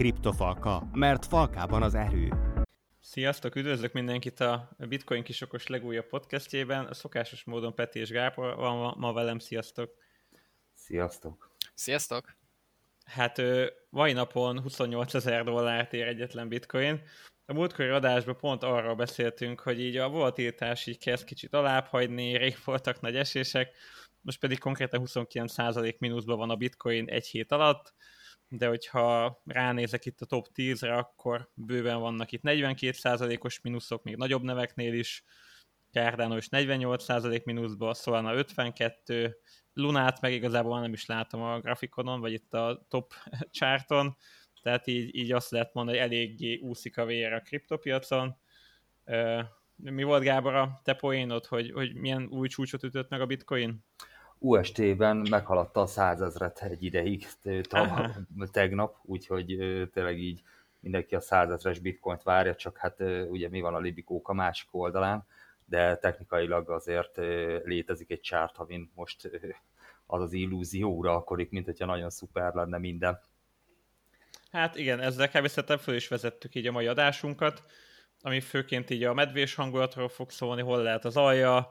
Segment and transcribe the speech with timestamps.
[0.00, 2.32] Kriptofalka, mert falkában az erő.
[3.00, 6.86] Sziasztok, üdvözlök mindenkit a Bitcoin kisokos legújabb podcastjében.
[6.86, 9.90] A szokásos módon Peti és Gábor van ma, ma velem, sziasztok.
[10.74, 11.50] Sziasztok.
[11.74, 12.36] Sziasztok.
[13.04, 13.42] Hát
[13.90, 17.02] mai napon 28 ezer dollárt ér egyetlen bitcoin.
[17.46, 22.56] A múltkori adásban pont arról beszéltünk, hogy így a volatilitás így kezd kicsit alábbhagyni, rég
[22.64, 23.76] voltak nagy esések,
[24.20, 27.94] most pedig konkrétan 29% mínuszban van a bitcoin egy hét alatt,
[28.50, 34.42] de hogyha ránézek itt a top 10-re, akkor bőven vannak itt 42%-os mínuszok, még nagyobb
[34.42, 35.24] neveknél is,
[35.92, 39.36] Cardano is 48% mínuszba, Solana 52,
[39.72, 43.14] Lunát meg igazából nem is látom a grafikonon, vagy itt a top
[43.58, 44.16] charton,
[44.62, 48.36] tehát így, így azt lehet mondani, hogy eléggé úszik a vér a kriptopiacon.
[49.74, 53.84] Mi volt Gábor a te poénod, hogy, hogy milyen új csúcsot ütött meg a bitcoin?
[54.42, 57.26] UST-ben meghaladta a százezret egy ideig
[58.52, 59.46] tegnap, úgyhogy
[59.92, 60.42] tényleg így
[60.80, 65.26] mindenki a százezres bitcoint várja, csak hát ugye mi van a libikók a másik oldalán,
[65.64, 67.16] de technikailag azért
[67.64, 69.30] létezik egy csárt, amin most
[70.06, 73.20] az az illúzió uralkodik, mint hogyha nagyon szuper lenne minden.
[74.52, 75.78] Hát igen, ezzel kb.
[75.78, 77.62] föl is vezettük így a mai adásunkat,
[78.22, 81.70] ami főként így a medvés hangulatról fog szólni, hol lehet az alja,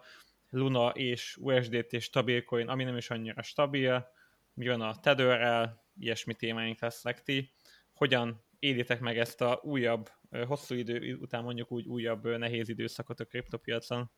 [0.49, 4.07] Luna és USDT stabil coin, ami nem is annyira stabil,
[4.53, 7.51] mi jön a Tetherrel, ilyesmi témáink lesznek ti.
[7.93, 10.11] Hogyan élitek meg ezt a újabb,
[10.47, 14.11] hosszú idő után mondjuk úgy újabb nehéz időszakot a kriptopiacon?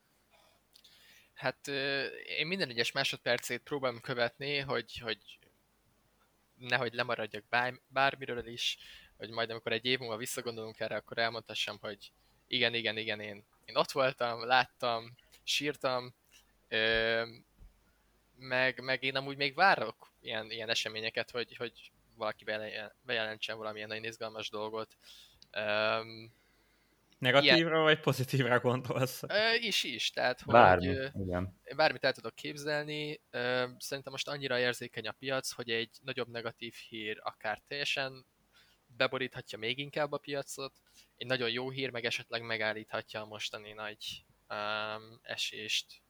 [1.34, 1.68] Hát
[2.38, 5.40] én minden egyes másodpercét próbálom követni, hogy, hogy
[6.56, 7.44] nehogy lemaradjak
[7.88, 8.78] bármiről is,
[9.18, 12.12] hogy majd amikor egy év múlva visszagondolunk erre, akkor elmondhassam, hogy
[12.48, 16.14] igen, igen, igen, én, én ott voltam, láttam, sírtam,
[18.36, 22.46] meg, meg én amúgy még várok ilyen, ilyen eseményeket, hogy, hogy valaki
[23.02, 24.98] bejelentsen valamilyen nagyon izgalmas dolgot.
[25.58, 26.34] Um,
[27.18, 29.24] Negatívra ilyen, vagy pozitívra gondolsz?
[29.24, 30.10] Ö, is, is.
[30.10, 31.60] Tehát, hogy Bármi, igen.
[31.76, 33.22] bármit el tudok képzelni.
[33.32, 38.26] Ö, szerintem most annyira érzékeny a piac, hogy egy nagyobb negatív hír akár teljesen
[38.98, 40.74] beboríthatja még inkább a piacot.
[41.18, 46.01] Egy nagyon jó hír meg esetleg megállíthatja a mostani nagy um, esést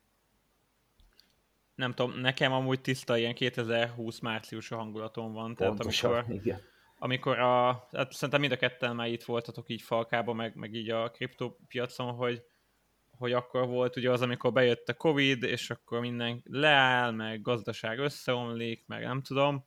[1.76, 5.56] nem tudom, nekem amúgy tiszta ilyen 2020 március a hangulatom van.
[5.56, 6.62] Pontosan, tehát amikor, igen.
[6.98, 10.90] amikor a, hát szerintem mind a ketten már itt voltatok így falkába, meg, meg így
[10.90, 12.44] a kriptopiacon, hogy,
[13.18, 18.00] hogy akkor volt ugye az, amikor bejött a Covid, és akkor minden leáll, meg gazdaság
[18.00, 19.66] összeomlik, meg nem tudom,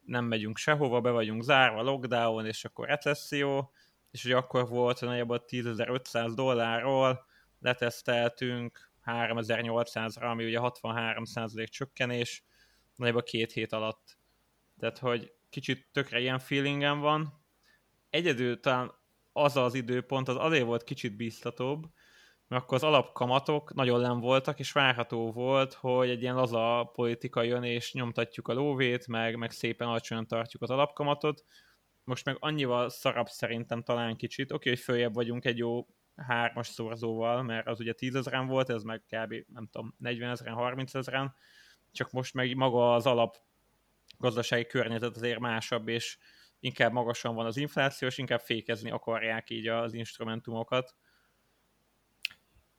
[0.00, 3.72] nem megyünk sehova, be vagyunk zárva, lockdown, és akkor recesszió,
[4.10, 7.26] és hogy akkor volt nagyjából 10.500 dollárról,
[7.60, 12.44] leteszteltünk 3800-ra, ami ugye 63% csökkenés,
[12.96, 14.18] nagyjából két hét alatt.
[14.78, 17.42] Tehát, hogy kicsit tökre ilyen feelingem van.
[18.10, 18.92] Egyedül talán
[19.32, 21.86] az az időpont, az azért volt kicsit biztatóbb,
[22.48, 27.42] mert akkor az alapkamatok nagyon nem voltak, és várható volt, hogy egy ilyen laza politika
[27.42, 31.44] jön, és nyomtatjuk a lóvét, meg, meg szépen alacsonyan tartjuk az alapkamatot.
[32.04, 34.52] Most meg annyival szarabb szerintem talán kicsit.
[34.52, 38.82] Oké, hogy följebb vagyunk egy jó hármas szorzóval, mert az ugye 10 ezeren volt, ez
[38.82, 39.34] meg kb.
[39.52, 41.34] nem tudom, 40 ezeren, 30 ezeren,
[41.92, 43.36] csak most meg maga az alap
[44.18, 46.18] gazdasági környezet azért másabb, és
[46.60, 50.94] inkább magasan van az infláció, és inkább fékezni akarják így az instrumentumokat.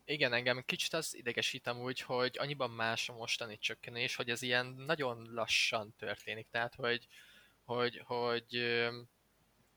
[0.05, 4.65] Igen, engem kicsit az idegesítem úgy, hogy annyiban más a mostani csökkenés, hogy ez ilyen
[4.65, 7.07] nagyon lassan történik, tehát hogy,
[7.63, 8.55] hogy, hogy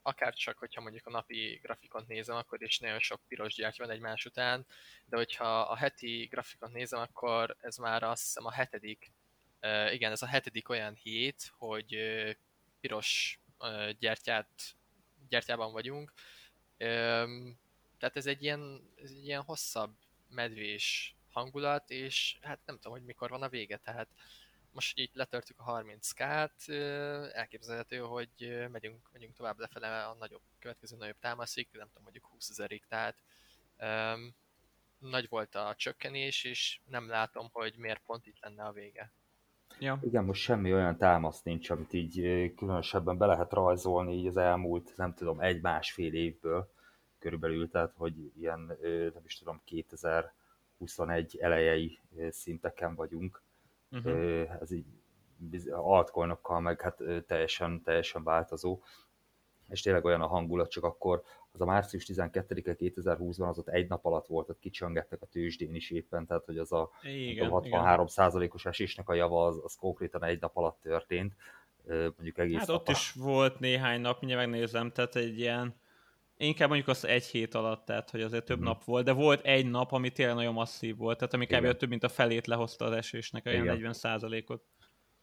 [0.09, 3.93] akár csak, hogyha mondjuk a napi grafikont nézem, akkor is nagyon sok piros gyertya van
[3.93, 4.67] egymás után,
[5.05, 9.13] de hogyha a heti grafikont nézem, akkor ez már azt hiszem a hetedik,
[9.91, 11.97] igen, ez a hetedik olyan hét, hogy
[12.81, 13.41] piros
[13.99, 14.49] gyertyát,
[15.29, 16.13] gyertyában vagyunk.
[17.99, 19.95] Tehát ez egy ilyen, ez egy ilyen hosszabb,
[20.31, 24.09] medvés hangulat, és hát nem tudom, hogy mikor van a vége, tehát
[24.73, 26.69] most így letörtük a 30k-t,
[27.33, 32.49] elképzelhető, hogy megyünk, megyünk tovább lefele a nagyobb, következő nagyobb támaszig, nem tudom, mondjuk 20
[32.49, 33.17] ezerig, tehát
[33.81, 34.35] um,
[34.99, 39.13] nagy volt a csökkenés, és nem látom, hogy miért pont itt lenne a vége.
[39.79, 39.99] Ja.
[40.03, 42.15] Igen, most semmi olyan támasz nincs, amit így
[42.57, 46.73] különösebben be lehet rajzolni így az elmúlt, nem tudom, egy-másfél évből
[47.19, 48.79] körülbelül, tehát hogy ilyen,
[49.15, 51.99] nem is tudom, 2021 elejei
[52.31, 53.43] szinteken vagyunk
[53.91, 54.61] Uh-huh.
[54.61, 54.87] Ez így
[55.71, 58.83] altcoinokkal meg hát teljesen, teljesen változó.
[59.69, 63.89] És tényleg olyan a hangulat, csak akkor az a március 12-e 2020-ban az ott egy
[63.89, 68.67] nap alatt volt, ott kicsöngettek a tőzsdén is éppen, tehát hogy az a igen, 63%-os
[68.67, 71.35] esésnek a java az, az konkrétan egy nap alatt történt.
[71.87, 75.75] mondjuk egész Hát ott is volt néhány nap, mindjárt megnézem, tehát egy ilyen,
[76.39, 78.65] inkább mondjuk az egy hét alatt, tehát hogy azért több mm.
[78.65, 81.77] nap volt, de volt egy nap, ami tényleg nagyon masszív volt, tehát ami kb.
[81.77, 84.63] több mint a felét lehozta az esésnek, olyan 40 százalékot.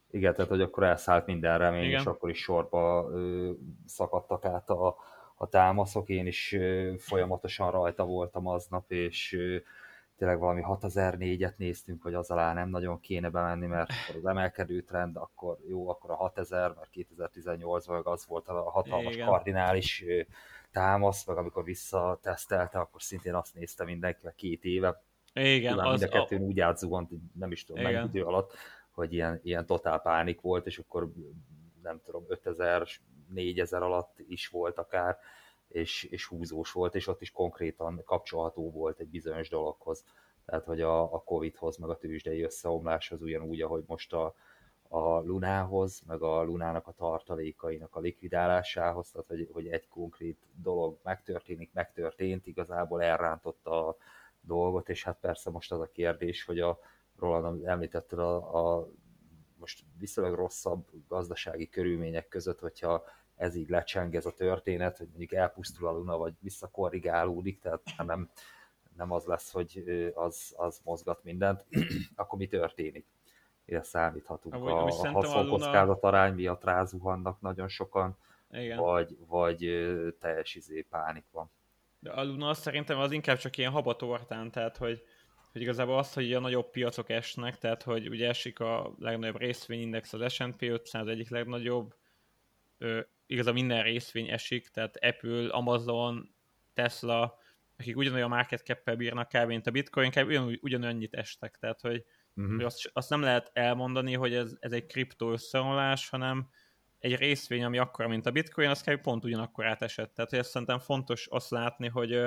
[0.10, 2.00] Igen, tehát hogy akkor elszállt minden remény, Igen.
[2.00, 3.52] és akkor is sorba ö,
[3.86, 4.96] szakadtak át a,
[5.36, 6.10] a támaszok.
[6.10, 9.58] Én is ö, folyamatosan rajta voltam aznap, és ö,
[10.18, 14.82] tényleg valami 6004-et néztünk, hogy az alá nem nagyon kéne bemenni, mert akkor az emelkedő
[14.82, 19.28] trend, akkor jó, akkor a 6000, mert 2018-ban az volt a hatalmas Igen.
[19.28, 20.04] kardinális
[20.76, 25.02] támasz, meg amikor visszatesztelte, akkor szintén azt nézte mindenki két éve.
[25.34, 26.46] Igen, az mind a kettőn a...
[26.46, 28.54] úgy átzuhant, nem is tudom, mennyi idő alatt,
[28.92, 31.12] hogy ilyen, ilyen totál pánik volt, és akkor
[31.82, 32.88] nem tudom, 5000,
[33.34, 35.18] 4000 alatt is volt akár,
[35.68, 40.04] és, és húzós volt, és ott is konkrétan kapcsolható volt egy bizonyos dologhoz.
[40.46, 44.36] Tehát, hogy a, a Covid-hoz, meg a tőzsdei összeomláshoz ugyanúgy, ahogy most a,
[44.88, 51.00] a Lunához, meg a Lunának a tartalékainak a likvidálásához, tehát hogy, hogy egy konkrét dolog
[51.04, 53.96] megtörténik, megtörtént, igazából elrántotta a
[54.42, 56.80] dolgot, és hát persze most az a kérdés, hogy a
[57.20, 58.36] Roland említetted a,
[58.78, 58.90] a
[59.58, 63.04] most viszonylag rosszabb gazdasági körülmények között, hogyha
[63.36, 68.30] ez így lecseng ez a történet, hogy mondjuk elpusztul a Luna, vagy visszakorrigálódik, tehát nem,
[68.96, 69.84] nem az lesz, hogy
[70.14, 71.66] az, az mozgat mindent,
[72.16, 73.06] akkor mi történik?
[73.66, 74.56] Mire számíthatunk?
[74.56, 76.18] Amúgy, a, a haszonkockázat Luna...
[76.18, 78.18] arány miatt rázuhannak nagyon sokan,
[78.52, 78.78] Igen.
[78.78, 79.60] vagy, vagy
[80.20, 81.50] teljes izé pánik van.
[82.00, 85.04] De a Luna szerintem az inkább csak ilyen habatortán, tehát hogy,
[85.52, 90.14] hogy igazából az, hogy a nagyobb piacok esnek, tehát hogy ugye esik a legnagyobb részvényindex,
[90.14, 91.96] az S&P 500 egyik legnagyobb,
[93.26, 96.36] igazából minden részvény esik, tehát Apple, Amazon,
[96.74, 97.38] Tesla,
[97.78, 99.48] akik ugyanolyan market cap bírnak kb.
[99.48, 100.28] mint a bitcoin, kb.
[100.28, 102.56] Ugyan, ugyanannyit estek, tehát hogy, uh-huh.
[102.56, 106.50] hogy azt, azt, nem lehet elmondani, hogy ez, ez egy kriptó összeomlás, hanem
[107.00, 109.02] egy részvény, ami akkora, mint a bitcoin, az kb.
[109.02, 110.14] pont ugyanakkor átesett.
[110.14, 112.20] Tehát hogy ezt szerintem fontos azt látni, hogy,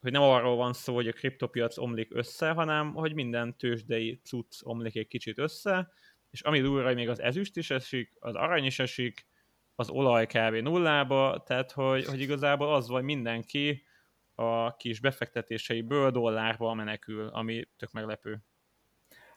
[0.00, 4.60] hogy nem arról van szó, hogy a kriptopiac omlik össze, hanem hogy minden tőzsdei cucc
[4.62, 5.92] omlik egy kicsit össze,
[6.30, 9.26] és ami durva, még az ezüst is esik, az arany is esik,
[9.74, 10.54] az olaj kb.
[10.54, 13.82] nullába, tehát hogy, hogy igazából az vagy mindenki
[14.34, 18.42] a kis befektetéseiből dollárba menekül, ami tök meglepő.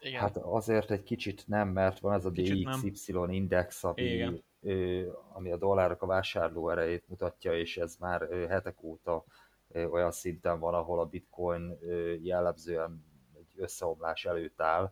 [0.03, 0.21] Igen.
[0.21, 3.30] Hát azért egy kicsit nem, mert van ez a DXY nem.
[3.30, 8.83] index, ami, ö, ami a dollárok a vásárló erejét mutatja, és ez már ö, hetek
[8.83, 9.24] óta
[9.71, 13.06] ö, olyan szinten van, ahol a bitcoin ö, jellemzően
[13.38, 14.92] egy összeomlás előtt áll,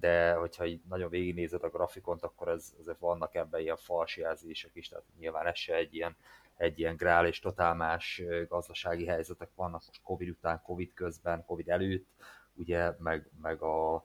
[0.00, 4.88] de hogyha így nagyon végignézed a grafikont, akkor ez, azért vannak ebben ilyen falsjelzések is,
[4.88, 6.16] tehát nyilván ez se egy ilyen,
[6.56, 11.68] egy ilyen grál és totál más gazdasági helyzetek vannak most Covid után, Covid közben, Covid
[11.68, 12.06] előtt,
[12.54, 14.04] ugye, meg, meg a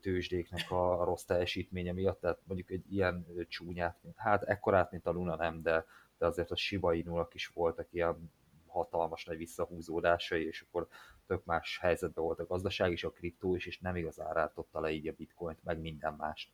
[0.00, 5.36] tőzsdéknek a rossz teljesítménye miatt, tehát mondjuk egy ilyen csúnyát, hát ekkorát, mint a Luna
[5.36, 5.84] nem, de,
[6.18, 8.32] de azért a Shiba Inu-nak is voltak ilyen
[8.66, 10.88] hatalmas nagy visszahúzódásai, és akkor
[11.26, 14.90] tök más helyzetben volt a gazdaság és a kriptó is, és nem igazán rántotta le
[14.90, 16.50] így a bitcoint, meg minden mást.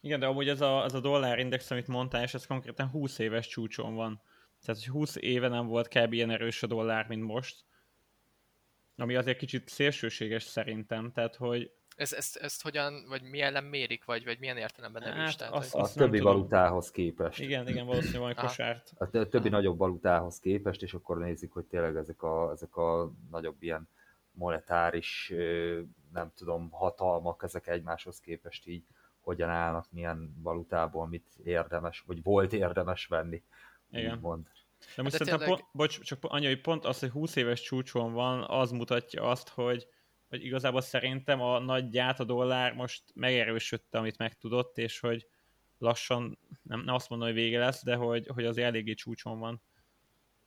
[0.00, 3.46] Igen, de amúgy ez a, ez a dollárindex, amit mondtál, és ez konkrétan 20 éves
[3.46, 4.20] csúcson van.
[4.64, 6.12] Tehát, hogy 20 éve nem volt kb.
[6.12, 7.64] ilyen erős a dollár, mint most.
[8.96, 14.04] Ami azért kicsit szélsőséges szerintem, tehát, hogy ez, ezt, ezt hogyan, vagy mi ellen mérik,
[14.04, 15.24] vagy, vagy milyen értelemben erős?
[15.24, 16.32] Hát, tehát, azt, azt a többi tudom.
[16.32, 17.40] valutához képest.
[17.40, 18.92] Igen, igen, valószínűleg valami kosárt.
[18.98, 19.48] A többi Aha.
[19.48, 23.88] nagyobb valutához képest, és akkor nézik, hogy tényleg ezek a, ezek a nagyobb ilyen
[24.30, 25.32] monetáris,
[26.12, 28.84] nem tudom, hatalmak, ezek egymáshoz képest így
[29.20, 33.42] hogyan állnak, milyen valutából mit érdemes, vagy volt érdemes venni.
[33.90, 34.18] Igen.
[34.18, 34.44] Mond.
[34.96, 35.58] De most hát szerintem, tényleg...
[35.58, 39.48] pont, bocs, csak annyi, hogy pont az, hogy 20 éves csúcson van, az mutatja azt,
[39.48, 39.88] hogy,
[40.28, 45.26] hogy igazából szerintem a nagy gyát a dollár most megerősödte, amit megtudott, és hogy
[45.78, 49.62] lassan, nem, nem azt mondom, hogy vége lesz, de hogy, hogy az eléggé csúcson van.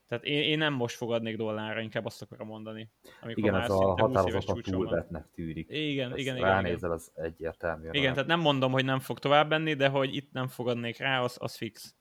[0.07, 2.89] Tehát én, én nem most fogadnék dollárra, inkább azt akarom mondani.
[3.21, 5.69] Amikor igen, ez a határozottan túlvetnek tűnik.
[5.69, 6.47] Igen, Ezt igen, igen.
[6.47, 7.87] Ránézel, az egyértelmű.
[7.91, 11.21] Igen, tehát nem mondom, hogy nem fog tovább menni, de hogy itt nem fogadnék rá,
[11.21, 11.95] az, az fix.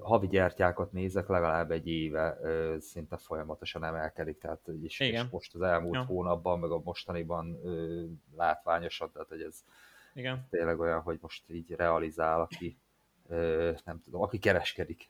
[0.00, 2.38] Havi gyertyákat nézek, legalább egy éve
[2.80, 5.24] szinte folyamatosan emelkedik, tehát és, igen.
[5.24, 6.04] és most az elmúlt ja.
[6.04, 7.60] hónapban, meg a mostaniban
[8.36, 9.64] látványosan, tehát hogy ez
[10.14, 10.46] igen.
[10.50, 12.78] tényleg olyan, hogy most így realizál, aki
[13.84, 15.08] nem tudom, aki kereskedik.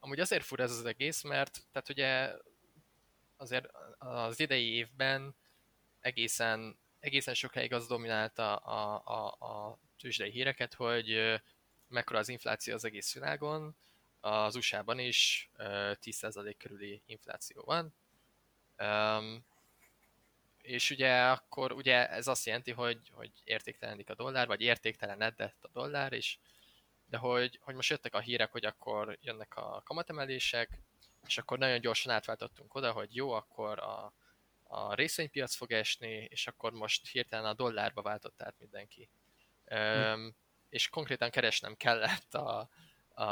[0.00, 2.30] Amúgy azért fur ez az egész, mert tehát ugye
[3.36, 3.68] azért
[3.98, 5.34] az idei évben
[6.00, 11.40] egészen, egészen sokáig az dominálta a, a, a tőzsdei híreket, hogy
[11.92, 13.76] mekkora az infláció az egész világon,
[14.20, 17.94] az USA-ban is 10% körüli infláció van,
[20.62, 25.68] és ugye akkor ugye ez azt jelenti, hogy, hogy értéktelenik a dollár, vagy értéktelenedett a
[25.72, 26.36] dollár, és
[27.06, 30.78] de hogy, hogy most jöttek a hírek, hogy akkor jönnek a kamatemelések,
[31.26, 34.12] és akkor nagyon gyorsan átváltottunk oda, hogy jó, akkor a,
[34.62, 39.08] a részvénypiac fog esni, és akkor most hirtelen a dollárba váltott át mindenki.
[39.64, 40.28] Hm.
[40.72, 42.68] És konkrétan keresnem kellett a,
[43.14, 43.24] a,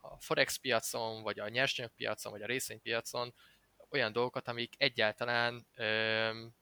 [0.00, 3.34] a forex piacon, vagy a nyersanyagpiacon, vagy a részvénypiacon
[3.90, 6.54] olyan dolgokat, amik egyáltalán öm,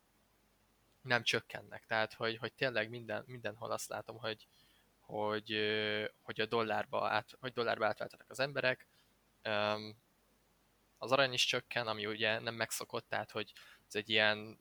[1.02, 1.86] nem csökkennek.
[1.86, 4.46] Tehát, hogy, hogy tényleg minden, mindenhol azt látom, hogy,
[5.00, 5.56] hogy,
[6.22, 8.86] hogy a dollárba, át, hogy dollárba átváltanak az emberek.
[9.42, 9.96] Öm,
[10.98, 13.52] az arany is csökken, ami ugye nem megszokott, tehát hogy
[13.88, 14.58] ez egy ilyen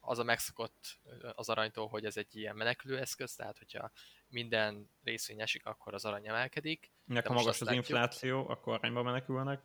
[0.00, 0.98] az a megszokott
[1.34, 3.90] az aranytól, hogy ez egy ilyen menekülőeszköz, tehát hogyha
[4.32, 6.92] minden részvény esik, akkor az arany emelkedik.
[7.04, 9.62] Nek ha magas az látjuk, infláció, akkor aranyba menekülnek.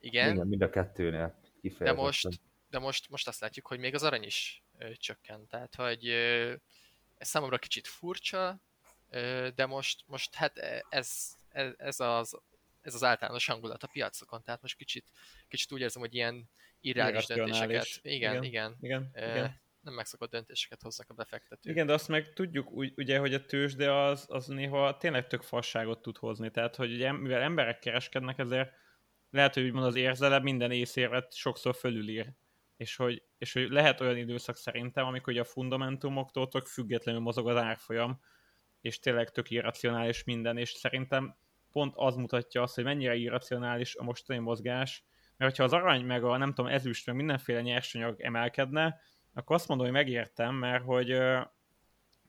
[0.00, 0.32] Igen.
[0.32, 1.38] Igen, mind a kettőnél
[1.78, 2.28] De most,
[2.70, 5.46] de most, most azt látjuk, hogy még az arany is ö, csökken.
[5.46, 6.54] Tehát, hogy ö,
[7.18, 8.60] ez számomra kicsit furcsa,
[9.10, 12.40] ö, de most, most hát ez, ez, ez, az,
[12.80, 15.10] ez az általános hangulat a piacokon, tehát most kicsit,
[15.48, 16.50] kicsit úgy érzem, hogy ilyen
[16.80, 17.98] irreális döntéseket.
[18.02, 18.44] Igen, igen.
[18.44, 18.76] igen.
[18.80, 21.72] igen, igen nem megszokott döntéseket hoznak a befektetők.
[21.72, 26.02] Igen, de azt meg tudjuk ugye, hogy a tőzsde az, az néha tényleg tök fasságot
[26.02, 26.50] tud hozni.
[26.50, 28.70] Tehát, hogy ugye, mivel emberek kereskednek, ezért
[29.30, 32.32] lehet, hogy úgymond az érzelem minden észérvet sokszor fölülír.
[32.76, 37.48] És hogy, és hogy lehet olyan időszak szerintem, amikor ugye a fundamentumoktól tök függetlenül mozog
[37.48, 38.20] az árfolyam,
[38.80, 41.36] és tényleg tök irracionális minden, és szerintem
[41.72, 45.04] pont az mutatja azt, hogy mennyire irracionális a mostani mozgás,
[45.36, 49.00] mert ha az arany, meg a nem tudom, ezüst, meg mindenféle nyersanyag emelkedne,
[49.38, 51.18] akkor azt mondom, hogy megértem, mert hogy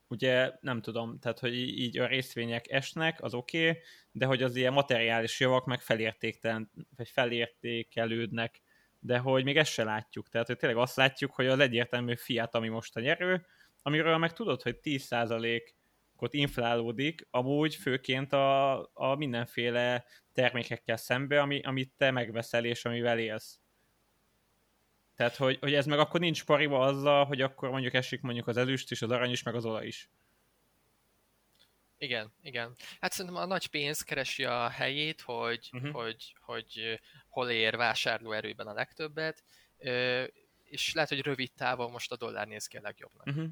[0.08, 4.56] ugye nem tudom, tehát hogy így a részvények esnek, az oké, okay, de hogy az
[4.56, 8.62] ilyen materiális javak meg felértéktelen, vagy felértékelődnek,
[9.00, 10.30] de hogy még ezt se látjuk.
[10.30, 13.46] Tehát hogy tényleg azt látjuk, hogy az egyértelmű fiat, ami most a nyerő,
[13.82, 21.94] amiről meg tudod, hogy 10%-ot inflálódik, amúgy főként a, a mindenféle termékekkel szembe, ami, amit
[21.98, 23.60] te megveszel és amivel élsz.
[25.20, 28.58] Tehát, hogy, hogy ez meg akkor nincs pariba azzal, hogy akkor mondjuk esik mondjuk az
[28.58, 30.10] ezüst is, az arany is, meg az olaj is.
[31.98, 32.76] Igen, igen.
[33.00, 35.92] Hát szerintem a nagy pénz keresi a helyét, hogy, uh-huh.
[35.92, 37.00] hogy, hogy
[37.30, 39.44] hol ér vásárlóerőben a legtöbbet,
[40.64, 43.26] és lehet, hogy rövid távon most a dollár néz ki a legjobbnak.
[43.26, 43.48] Uh-huh.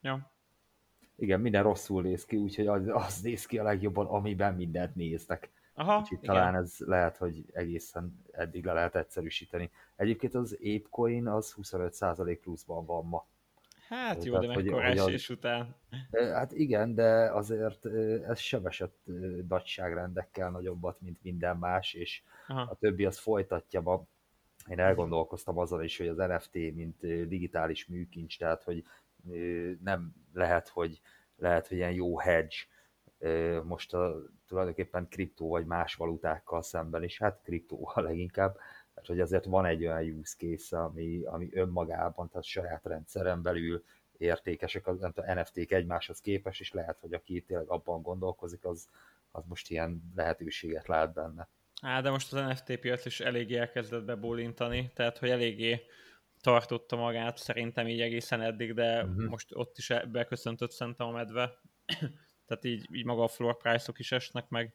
[0.00, 0.32] Ja.
[1.16, 5.50] Igen, minden rosszul néz ki, úgyhogy az, az néz ki a legjobban, amiben mindent néztek.
[5.78, 6.34] Aha, Úgyhogy igen.
[6.34, 9.70] talán ez lehet, hogy egészen eddig le lehet egyszerűsíteni.
[9.96, 13.26] Egyébként az ApeCoin az 25% pluszban van ma.
[13.88, 15.36] Hát jó, Tehát, de mekkora esés az...
[15.36, 15.74] után.
[16.10, 17.86] Hát igen, de azért
[18.28, 18.96] ez sebesett
[19.48, 22.60] nagyságrendekkel nagyobbat, mint minden más, és Aha.
[22.60, 24.06] a többi az folytatja ma.
[24.68, 28.84] Én elgondolkoztam azon is, hogy az NFT, mint digitális műkincs, tehát hogy
[29.82, 31.00] nem lehet, hogy
[31.36, 32.56] lehet, hogy ilyen jó hedge
[33.64, 38.56] most a, tulajdonképpen kriptó vagy más valutákkal szemben is, hát kriptóval leginkább,
[38.96, 43.84] mert hogy azért van egy olyan use case, ami, ami önmagában, tehát saját rendszeren belül
[44.16, 48.88] értékesek, az, a NFT-k egymáshoz képes, és lehet, hogy aki tényleg abban gondolkozik, az,
[49.30, 51.48] az most ilyen lehetőséget lát benne.
[51.82, 55.80] Á, de most az NFT piac is eléggé elkezdett bebólintani, tehát hogy eléggé
[56.40, 59.28] tartotta magát szerintem így egészen eddig, de uh-huh.
[59.28, 61.60] most ott is beköszöntött szerintem a medve
[62.46, 64.74] tehát így, így maga a floor price-ok is esnek, meg,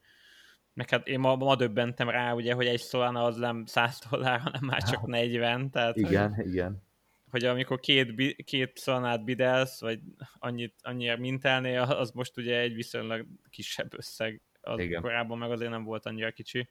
[0.74, 4.40] meg hát én ma, ma döbbentem rá, ugye, hogy egy Solana az nem 100 dollár,
[4.40, 6.84] hanem már csak 40, tehát igen, hogy, igen.
[7.30, 10.00] hogy amikor két, két Solanát bidelsz, vagy
[10.40, 15.02] annyit, annyira mintelnél, az most ugye egy viszonylag kisebb összeg, az igen.
[15.02, 16.70] korábban meg azért nem volt annyira kicsi.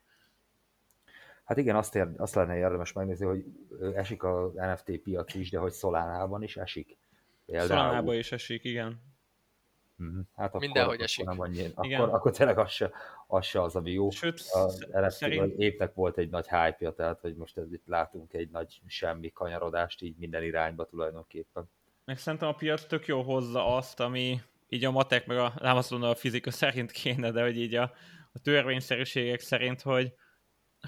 [1.44, 3.44] Hát igen, azt, ér, azt lenne érdemes megnézni, hogy
[3.94, 6.98] esik az NFT piac is, de hogy Solánában is esik.
[7.46, 9.09] Solánában is esik, igen.
[10.00, 10.24] Uh-huh.
[10.36, 11.24] Hát akkor, Mindenhogy akkor esik.
[11.24, 12.90] Nem annyi, akkor, akkor tényleg az se,
[13.26, 14.10] az se az, ami jó.
[14.10, 14.40] Sőt,
[14.92, 15.58] a szerint...
[15.58, 20.02] évnek volt egy nagy hype tehát hogy most ez itt látunk egy nagy semmi kanyarodást
[20.02, 21.70] így minden irányba tulajdonképpen.
[22.04, 25.76] Meg szerintem a piac tök jó hozza azt, ami így a matek, meg a, nem
[25.76, 27.92] azt mondom, a fizika szerint kéne, de hogy így a,
[28.32, 30.12] a törvényszerűségek szerint, hogy,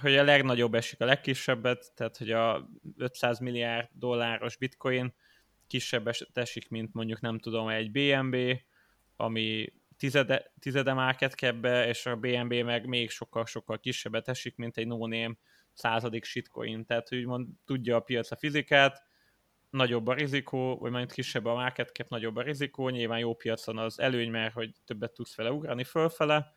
[0.01, 5.15] hogy a legnagyobb esik a legkisebbet, tehát hogy a 500 milliárd dolláros bitcoin
[5.67, 8.37] kisebb esik, mint mondjuk nem tudom, egy BNB,
[9.17, 14.87] ami tizede, tizede market cap és a BNB meg még sokkal-sokkal kisebbet esik, mint egy
[14.87, 15.35] no-name
[15.73, 16.85] századik shitcoin.
[16.85, 19.03] Tehát úgymond tudja a piac a fizikát,
[19.71, 23.79] nagyobb a rizikó, vagy majd kisebb a market cap, nagyobb a rizikó, nyilván jó piacon
[23.79, 26.57] az előny, mert hogy többet tudsz vele ugrani fölfele,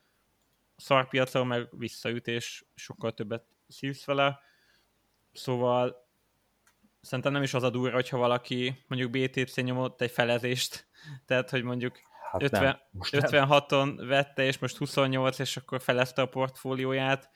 [0.75, 4.39] szar piacon meg visszaüt, és sokkal többet szívsz vele.
[5.31, 6.07] Szóval
[7.01, 10.87] szerintem nem is az a durva, hogyha valaki mondjuk BTC nyomott egy felezést,
[11.27, 11.99] tehát hogy mondjuk
[12.41, 17.29] hát 50, nem, most 56-on vette, és most 28, és akkor felezte a portfólióját,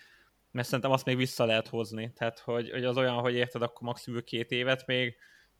[0.51, 2.13] mert szerintem azt még vissza lehet hozni.
[2.13, 5.15] Tehát, hogy, hogy az olyan, hogy érted, akkor maximum két évet még,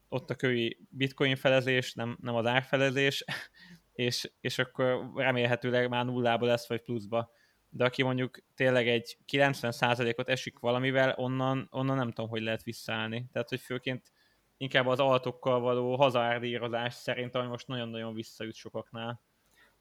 [0.09, 3.23] ott a kövi bitcoin felezés, nem, nem az árfelezés,
[3.91, 7.31] és, és akkor remélhetőleg már nullába lesz, vagy pluszba.
[7.69, 13.29] De aki mondjuk tényleg egy 90%-ot esik valamivel, onnan, onnan nem tudom, hogy lehet visszaállni.
[13.31, 14.11] Tehát, hogy főként
[14.57, 19.21] inkább az altokkal való hazárdírozás szerint, ami most nagyon-nagyon visszaüt sokaknál.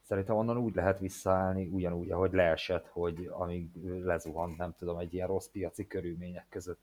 [0.09, 3.71] Szerintem onnan úgy lehet visszaállni, ugyanúgy, ahogy leesett, hogy amíg
[4.03, 6.81] lezuhant, nem tudom, egy ilyen rossz piaci körülmények között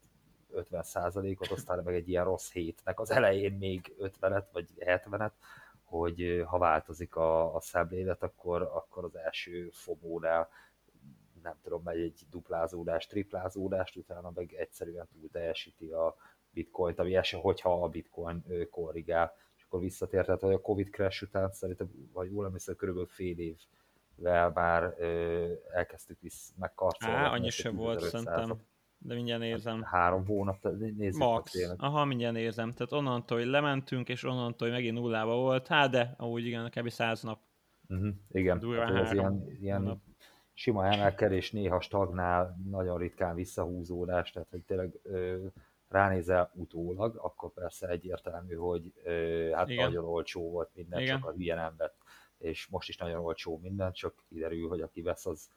[0.56, 5.32] 50%-ot, aztán meg egy ilyen rossz hétnek az elején még 50-et vagy 70-et,
[5.84, 10.50] hogy ha változik a, a szemlélet, akkor, akkor az első fomónál
[11.42, 16.16] nem tudom, megy egy duplázódás, triplázódást, utána meg egyszerűen túl teljesíti a
[16.50, 19.34] bitcoint, ami eset, hogyha a bitcoin korrigál,
[19.76, 24.52] akkor visszatért, tehát hogy a Covid crash után szerintem, vagy jól emlékszem, körülbelül fél évvel
[24.54, 27.16] már ö, elkezdtük vissza megkarcolni.
[27.16, 28.62] Á, annyi sem volt szerintem,
[28.98, 29.64] de mindjárt.
[29.64, 30.68] Hát három hónap,
[30.98, 31.54] nézzük Max.
[31.78, 32.74] Aha, mindjárt nézem.
[32.74, 36.90] Tehát onnantól, hogy lementünk, és onnantól, hogy megint nullába volt, hát de, ahogy igen, kb.
[36.90, 37.40] száz nap.
[37.90, 40.02] Uh-huh, igen, Durván hát, ez ilyen, ilyen
[40.54, 45.46] sima emelkedés, néha stagnál, nagyon ritkán visszahúzódás, tehát hogy tényleg ö,
[45.88, 48.94] ránézel utólag, akkor persze egyértelmű, hogy
[49.54, 49.86] hát Igen.
[49.86, 51.20] nagyon olcsó volt minden, Igen.
[51.20, 51.96] csak a hülye nem vett.
[52.38, 55.50] És most is nagyon olcsó minden, csak kiderül, hogy aki vesz, az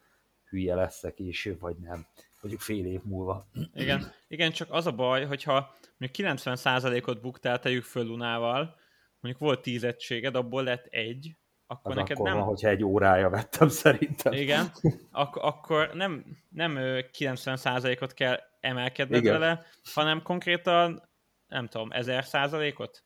[0.49, 2.07] hülye lesz-e később, vagy nem.
[2.41, 3.47] Mondjuk fél év múlva.
[3.75, 8.77] Igen, Igen csak az a baj, hogyha mondjuk 90%-ot buktál, tegyük föl Lunával,
[9.21, 11.37] mondjuk volt 10 egységed, abból lett egy,
[11.71, 12.39] akkor az neked akkor nem...
[12.39, 14.33] Van, hogyha egy órája vettem szerintem.
[14.33, 14.71] Igen,
[15.13, 16.75] ak- akkor nem, nem
[17.19, 19.39] 90%-ot kell emelkedned Igen.
[19.39, 21.09] vele, hanem konkrétan,
[21.49, 23.05] nem tudom, 1000%-ot?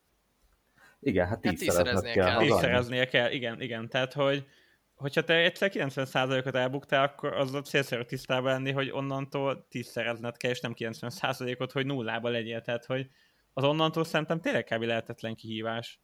[1.00, 2.26] Igen, hát, hát tízszereznie kell.
[2.26, 2.38] kell.
[2.38, 3.88] Tízszereznie kell, igen, igen.
[3.88, 4.46] Tehát, hogy
[4.94, 10.50] hogyha te egyszer 90%-ot elbuktál, akkor az a célszerű tisztában lenni, hogy onnantól tízszerezned kell,
[10.50, 12.60] és nem 90%-ot, hogy nullába legyél.
[12.60, 13.08] Tehát, hogy
[13.52, 14.82] az onnantól szerintem tényleg kb.
[14.82, 16.00] lehetetlen kihívás.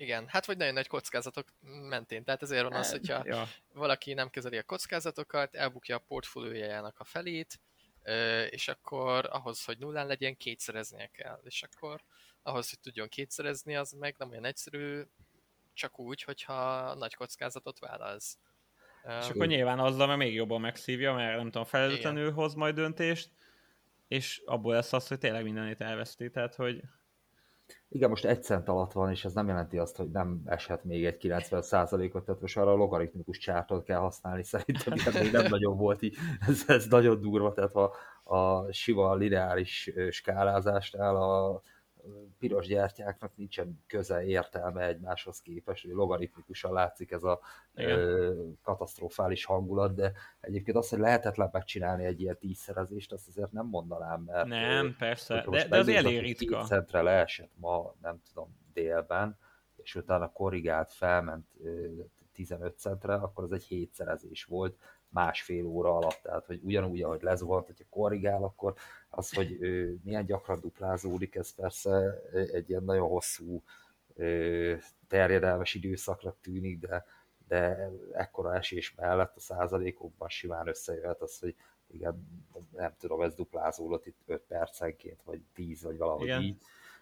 [0.00, 1.48] Igen, hát vagy nagyon nagy kockázatok
[1.88, 2.24] mentén.
[2.24, 3.46] Tehát ezért van az, hát, hogyha ja.
[3.72, 7.60] valaki nem kezeli a kockázatokat, elbukja a portfóliójának a felét,
[8.50, 11.40] és akkor ahhoz, hogy nullán legyen, kétszereznie kell.
[11.44, 12.02] És akkor
[12.42, 15.02] ahhoz, hogy tudjon kétszerezni, az meg nem olyan egyszerű,
[15.74, 18.38] csak úgy, hogyha nagy kockázatot vállalsz.
[19.20, 23.30] És akkor nyilván azzal mert még jobban megszívja, mert nem tudom, felelőtlenül hoz majd döntést,
[24.08, 26.82] és abból lesz az, hogy tényleg mindenét elveszti, tehát hogy
[27.88, 31.04] igen, most egy cent alatt van, és ez nem jelenti azt, hogy nem eshet még
[31.04, 35.76] egy 90%-ot, tehát most arra a logaritmikus csártot kell használni, szerintem ilyen még nem nagyon
[35.76, 36.16] volt így,
[36.48, 37.94] ez, ez nagyon durva, tehát ha
[38.36, 41.62] a sima lineáris skálázásnál a
[42.38, 47.40] piros gyertyáknak nincsen köze értelme egymáshoz képest, hogy logaritmikusan látszik ez a
[47.74, 53.66] ö, katasztrofális hangulat, de egyébként azt, hogy lehetetlen megcsinálni egy ilyen tízszerezést, azt azért nem
[53.66, 54.46] mondanám, mert...
[54.46, 56.64] Nem, persze, de, de az elég ritka.
[56.64, 59.38] centre leesett ma, nem tudom, délben,
[59.76, 61.86] és utána korrigált, felment ö,
[62.32, 67.66] 15 centre, akkor az egy hétszerezés volt, másfél óra alatt, tehát hogy ugyanúgy, ahogy lezuhant,
[67.66, 68.74] hogyha korrigál, akkor
[69.10, 73.62] az, hogy ő milyen gyakran duplázódik, ez persze egy ilyen nagyon hosszú
[75.08, 77.04] terjedelmes időszaknak tűnik, de,
[77.48, 81.54] de ekkora esés mellett a százalékokban simán összejöhet az, hogy
[81.90, 86.42] igen, nem tudom, ez duplázódott itt 5 percenként, vagy 10, vagy valahogy igen.
[86.42, 86.58] így.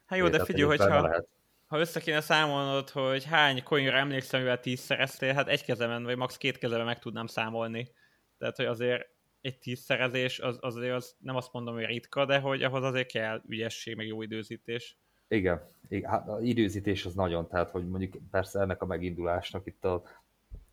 [0.07, 1.29] Hát jó, de figyelj, hogyha, lehet.
[1.67, 6.17] Ha össze kéne számolnod, hogy hány coinra emlékszem, mivel 10 szereztél, hát egy kezemen, vagy
[6.17, 6.37] max.
[6.37, 7.91] két kezemen meg tudnám számolni.
[8.39, 9.09] Tehát, hogy azért
[9.41, 13.43] egy tízszerezés, az, azért az nem azt mondom, hogy ritka, de hogy ahhoz azért kell
[13.49, 14.99] ügyesség, meg jó időzítés.
[15.29, 19.85] Igen, igen hát az időzítés az nagyon, tehát hogy mondjuk persze ennek a megindulásnak itt
[19.85, 20.03] a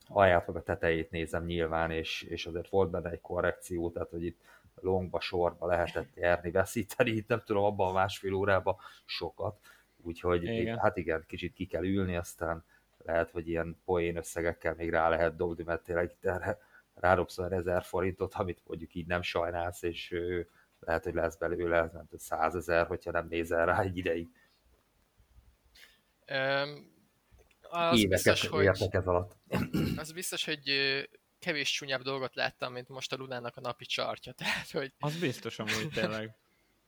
[0.07, 4.25] alját meg a tetejét nézem nyilván, és, és azért volt benne egy korrekció, tehát hogy
[4.25, 4.41] itt
[4.81, 8.75] longba, sorba lehetett nyerni, veszíteni, itt nem tudom, abban a másfél órában
[9.05, 9.59] sokat,
[10.05, 10.73] úgyhogy igen.
[10.73, 12.65] Itt, hát igen, kicsit ki kell ülni, aztán
[12.97, 16.57] lehet, hogy ilyen poén összegekkel még rá lehet dobni, mert tényleg itt erre
[16.93, 20.15] rádobsz ezer forintot, amit mondjuk így nem sajnálsz, és
[20.79, 24.29] lehet, hogy lesz belőle nem százezer, hogyha nem nézel rá egy ideig.
[26.31, 26.91] Um,
[27.61, 29.37] az Éveket biztos, hogy, ez alatt.
[29.97, 30.61] Az biztos, hogy
[31.39, 34.31] kevés csúnyább dolgot láttam, mint most a Lunának a napi csartja.
[34.43, 34.93] Tehát, hogy...
[34.99, 36.35] Az biztos amúgy tényleg.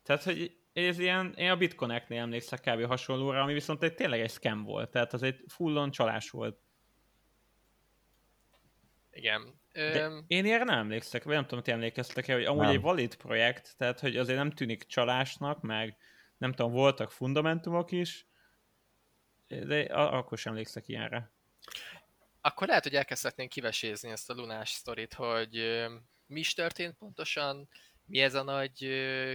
[0.02, 2.84] Tehát, hogy ez ilyen, én a BitConnect-nél emlékszek kb.
[2.84, 4.90] hasonlóra, ami viszont egy tényleg egy scam volt.
[4.90, 6.58] Tehát az egy fullon csalás volt.
[9.10, 9.60] Igen.
[9.72, 12.70] De én ilyenre nem emlékszek, vagy nem tudom, hogy emlékeztek-e, hogy amúgy nem.
[12.70, 15.96] egy valid projekt, tehát hogy azért nem tűnik csalásnak, meg
[16.38, 18.26] nem tudom, voltak fundamentumok is,
[19.46, 21.30] de akkor sem emlékszek ilyenre.
[22.40, 25.86] akkor lehet, hogy elkezdhetnénk kivesézni ezt a lunás sztorit, hogy
[26.26, 27.68] mi is történt pontosan,
[28.06, 28.88] mi ez a nagy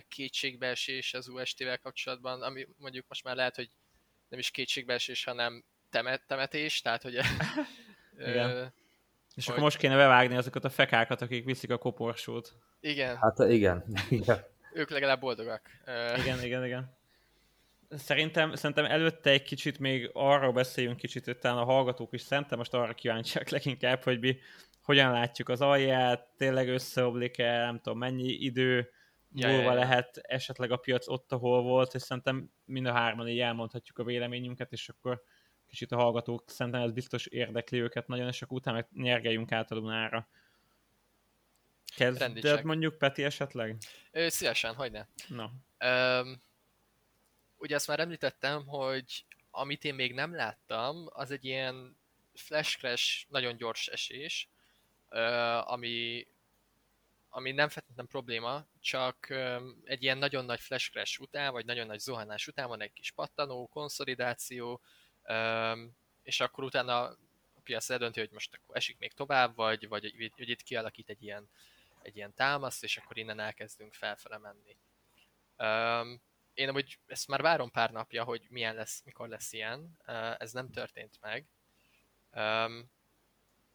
[0.07, 3.69] kétségbeesés az UST-vel kapcsolatban, ami mondjuk most már lehet, hogy
[4.27, 7.13] nem is kétségbeesés, hanem temet, temetés, tehát hogy...
[8.29, 8.73] igen.
[9.35, 9.53] És hogy...
[9.53, 12.53] akkor most kéne bevágni azokat a fekákat, akik viszik a koporsót.
[12.79, 13.17] Igen.
[13.17, 13.83] Hát igen.
[14.09, 14.45] igen.
[14.73, 15.69] Ők legalább boldogak.
[16.17, 16.99] Igen, igen, igen.
[17.89, 22.57] Szerintem, szerintem előtte egy kicsit még arról beszéljünk kicsit, hogy talán a hallgatók is szerintem
[22.57, 24.37] most arra kíváncsiak leginkább, hogy mi
[24.81, 28.91] hogyan látjuk az alját, tényleg összeoblik-e, nem tudom, mennyi idő
[29.33, 29.79] ja, múlva ja, ja.
[29.79, 34.03] lehet esetleg a piac ott, ahol volt, és szerintem mind a hárman így elmondhatjuk a
[34.03, 35.23] véleményünket, és akkor
[35.67, 39.75] kicsit a hallgatók szerintem ez biztos érdekli őket nagyon, és akkor utána nyergeljünk át a
[39.75, 40.27] Lunára.
[41.95, 43.77] Kezded mondjuk, Peti, esetleg?
[44.11, 45.05] Ö, szívesen, hogy ne.
[45.27, 45.43] No.
[45.89, 46.41] Um,
[47.57, 51.97] ugye azt már említettem, hogy amit én még nem láttam, az egy ilyen
[52.33, 54.49] flash crash, nagyon gyors esés,
[55.63, 56.27] ami,
[57.29, 59.29] ami nem feltétlenül probléma, csak
[59.83, 63.11] egy ilyen nagyon nagy flash crash után, vagy nagyon nagy zuhanás után van egy kis
[63.11, 64.81] pattanó, konszolidáció,
[66.23, 67.03] és akkor utána
[67.53, 71.23] a piac eldönti, hogy most akkor esik még tovább, vagy, vagy hogy itt kialakít egy
[71.23, 71.49] ilyen,
[72.01, 74.77] egy ilyen támaszt, és akkor innen elkezdünk felfele menni.
[76.53, 79.97] Én amúgy ezt már várom pár napja, hogy milyen lesz, mikor lesz ilyen.
[80.37, 81.45] Ez nem történt meg.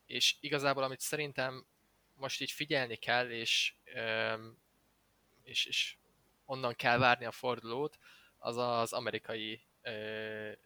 [0.06, 1.66] És igazából, amit szerintem
[2.14, 3.74] most így figyelni kell, és,
[5.42, 5.96] és, és
[6.44, 7.98] onnan kell várni a fordulót,
[8.38, 9.62] az az amerikai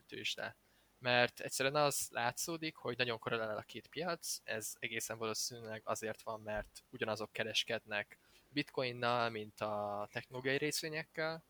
[0.07, 0.57] tőzsde.
[0.98, 6.40] Mert egyszerűen az látszódik, hogy nagyon korrelál a két piac, ez egészen valószínűleg azért van,
[6.40, 11.44] mert ugyanazok kereskednek bitcoinnal, mint a technológiai részvényekkel,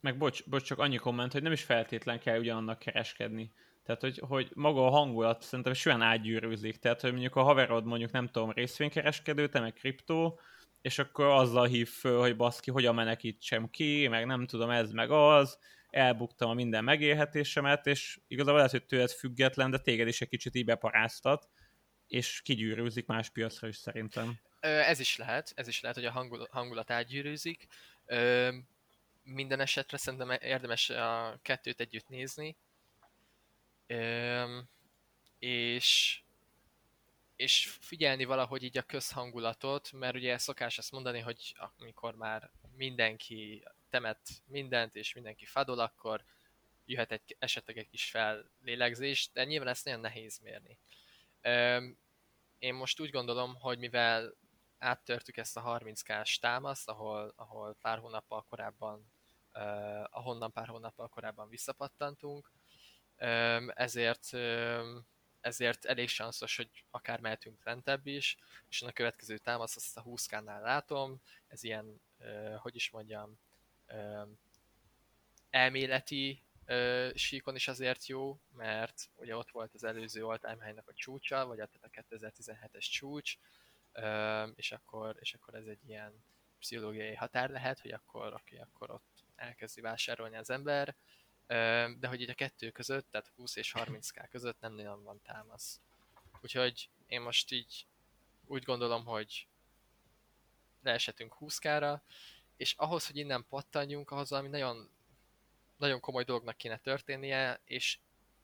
[0.00, 3.52] Meg bocs, bocs, csak annyi komment, hogy nem is feltétlen kell ugyanannak kereskedni.
[3.88, 6.76] Tehát, hogy, hogy maga a hangulat szerintem olyan átgyűrűzik.
[6.76, 10.40] Tehát, hogy mondjuk a haverod mondjuk nem tudom, részvénykereskedő, te meg kriptó,
[10.80, 15.10] és akkor azzal hív föl, hogy baszki, hogyan menekítsem ki, meg nem tudom, ez meg
[15.10, 15.58] az,
[15.90, 20.54] elbuktam a minden megélhetésemet, és igazából lehet, hogy tőled független, de téged is egy kicsit
[20.54, 21.48] így beparáztat,
[22.06, 24.40] és kigyűrűzik más piacra is szerintem.
[24.60, 27.66] Ez is lehet, ez is lehet, hogy a hangulat átgyűrűzik
[29.22, 32.56] minden esetre szerintem érdemes a kettőt együtt nézni.
[35.38, 36.20] És,
[37.36, 43.64] és figyelni valahogy így a közhangulatot, mert ugye szokás ezt mondani, hogy amikor már mindenki
[43.90, 46.24] temet mindent, és mindenki fadol, akkor
[46.84, 50.78] jöhet egy esetleg egy kis fellélegzés, de nyilván ezt nagyon nehéz mérni.
[52.58, 54.34] Én most úgy gondolom, hogy mivel
[54.78, 59.10] áttörtük ezt a 30k-s támaszt, ahol, ahol pár hónappal korábban
[60.10, 62.50] ahonnan pár hónappal korábban visszapattantunk,
[63.74, 64.32] ezért
[65.40, 68.36] ezért elég sanszos, hogy akár mehetünk lentebb is,
[68.68, 72.00] és a következő támasz azt a 20K-nál látom, ez ilyen,
[72.56, 73.38] hogy is mondjam,
[75.50, 76.42] elméleti
[77.14, 81.60] síkon is azért jó, mert ugye ott volt az előző all-time high-nak a csúcsa, vagy
[81.60, 83.36] a 2017-es csúcs,
[84.54, 86.24] és akkor, és akkor ez egy ilyen
[86.58, 90.94] pszichológiai határ lehet, hogy akkor, aki akkor ott elkezdi vásárolni az ember,
[91.98, 95.80] de hogy így a kettő között, tehát 20 és 30k között nem nagyon van támasz.
[96.40, 97.86] Úgyhogy én most így
[98.46, 99.46] úgy gondolom, hogy
[100.82, 102.00] leesetünk 20k-ra,
[102.56, 104.90] és ahhoz, hogy innen pattanjunk, ahhoz valami nagyon,
[105.76, 107.98] nagyon komoly dolognak kéne történnie, és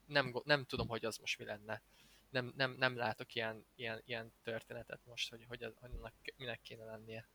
[0.06, 1.82] nem, nem tudom, hogy az most mi lenne.
[2.30, 7.26] Nem, nem, nem látok ilyen, ilyen, ilyen történetet most, hogy, hogy annak minek kéne lennie.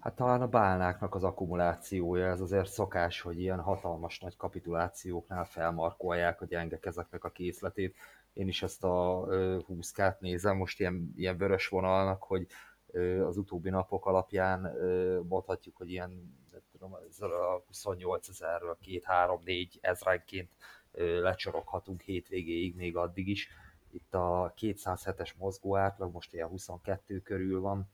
[0.00, 6.40] Hát talán a bálnáknak az akkumulációja, ez azért szokás, hogy ilyen hatalmas nagy kapitulációknál felmarkolják
[6.40, 7.96] a gyenge kezeknek a készletét.
[8.32, 9.26] Én is ezt a
[9.66, 12.46] 20 nézem most ilyen, ilyen vörös vonalnak, hogy
[13.26, 14.76] az utóbbi napok alapján
[15.28, 16.38] mondhatjuk, hogy ilyen
[16.72, 20.50] tudom, a 28 ezerről 2-3-4 ezrenként
[21.22, 23.48] lecsoroghatunk hétvégéig még addig is.
[23.90, 27.88] Itt a 207-es mozgó átlag most ilyen 22 körül van,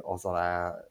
[0.00, 0.84] az alá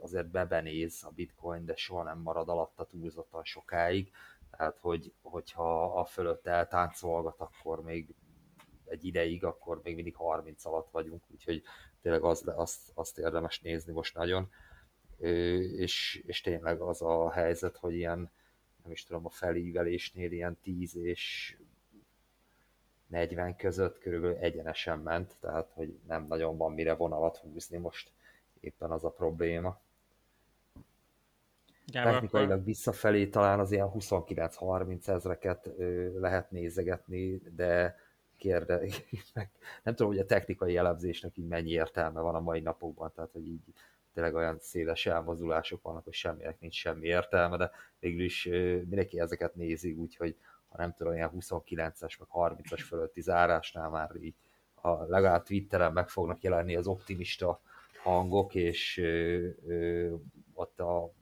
[0.00, 4.12] azért bebenéz a bitcoin, de soha nem marad alatta túlzottan sokáig.
[4.50, 8.14] Tehát, hogy, hogyha a fölött eltáncolgat, akkor még
[8.84, 11.62] egy ideig, akkor még mindig 30 alatt vagyunk, úgyhogy
[12.02, 14.50] tényleg az, azt, azt érdemes nézni most nagyon.
[15.76, 18.30] És, és tényleg az a helyzet, hogy ilyen,
[18.82, 21.56] nem is tudom, a felívelésnél ilyen 10 és
[23.06, 28.10] 40 között körülbelül egyenesen ment, tehát hogy nem nagyon van mire vonalat húzni most
[28.60, 29.80] éppen az a probléma.
[31.92, 32.64] Gábor, technikailag akkor...
[32.64, 35.70] visszafelé talán az ilyen 29-30 ezreket
[36.14, 37.96] lehet nézegetni, de
[38.36, 38.80] kérde,
[39.84, 43.46] nem tudom, hogy a technikai elemzésnek így mennyi értelme van a mai napokban, tehát hogy
[43.46, 43.62] így
[44.14, 48.44] tényleg olyan széles elmozdulások vannak, hogy semminek nincs semmi értelme, de végül is
[48.88, 50.36] mindenki ezeket nézi, úgyhogy
[50.68, 54.34] ha nem tudom, ilyen 29-es, meg 30-as fölötti zárásnál már így
[54.74, 57.60] a, legalább Twitteren meg fognak jelenni az optimista
[58.02, 59.02] hangok, és
[60.54, 61.12] ott a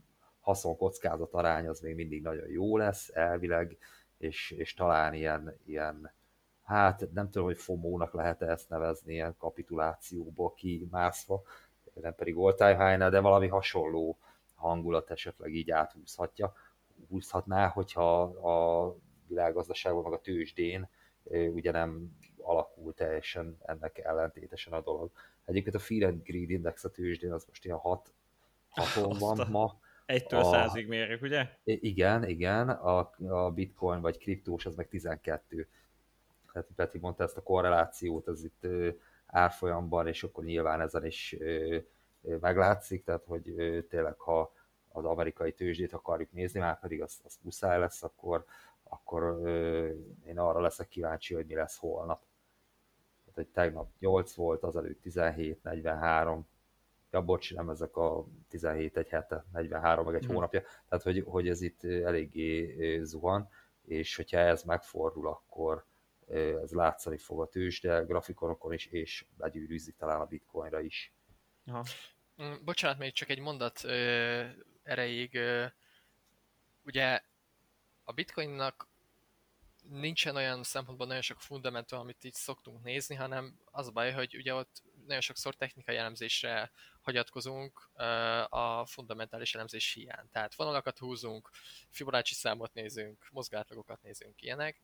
[0.40, 3.78] haszonkockázat arány az még mindig nagyon jó lesz elvileg,
[4.18, 6.12] és, és talán ilyen, ilyen
[6.62, 11.42] hát nem tudom, hogy FOMO-nak lehet ezt nevezni, ilyen kapitulációból kimászva,
[11.94, 12.54] nem pedig all
[13.10, 14.18] de valami hasonló
[14.54, 16.52] hangulat esetleg így áthúzhatja,
[17.08, 18.94] húzhatná, hogyha a
[19.26, 20.88] világgazdaságban, meg a tőzsdén
[21.30, 25.10] ugye nem alakul teljesen ennek ellentétesen a dolog.
[25.46, 28.12] Egyébként a Fear and Greed Index a tőzsdén az most ilyen 6
[28.68, 29.78] haton van ma.
[30.06, 31.48] Egytől a, százig mérjük, ugye?
[31.64, 35.68] Igen, igen, a, a bitcoin vagy kriptós az meg 12.
[36.52, 38.66] Tehát Peti mondta ezt a korrelációt, ez itt
[39.26, 41.37] árfolyamban, és akkor nyilván ezen is
[42.20, 43.54] meglátszik, tehát hogy
[43.88, 44.52] tényleg ha
[44.88, 48.44] az amerikai tőzsdét akarjuk nézni, már pedig az, az muszáj lesz, akkor,
[48.82, 49.40] akkor
[50.26, 52.25] én arra leszek kíváncsi, hogy mi lesz holnap.
[53.37, 56.46] Tehát, hogy tegnap 8 volt, azelőtt 17, 43,
[57.11, 60.35] ja bocs, nem ezek a 17 egy hete, 43 meg egy hmm.
[60.35, 63.49] hónapja, tehát hogy, hogy ez itt eléggé zuhan,
[63.83, 65.85] és hogyha ez megfordul, akkor
[66.62, 71.12] ez látszani fog a tőzsde, grafikonokon is, és begyűrűzik talán a bitcoinra is.
[71.66, 71.85] Aha.
[72.42, 74.44] Mm, bocsánat, még csak egy mondat ö,
[74.83, 75.35] erejéig.
[75.35, 75.64] Ö,
[76.85, 77.20] ugye
[78.05, 78.88] a bitcoinnak
[79.88, 84.37] nincsen olyan szempontból nagyon sok fundamentum, amit így szoktunk nézni, hanem az a baj, hogy
[84.37, 86.70] ugye ott nagyon sokszor technikai elemzésre
[87.01, 87.90] hagyatkozunk
[88.49, 90.29] a fundamentális elemzés hiány.
[90.31, 91.51] Tehát vonalakat húzunk,
[91.90, 94.81] Fibonacci számot nézünk, mozgátlagokat nézünk, ilyenek.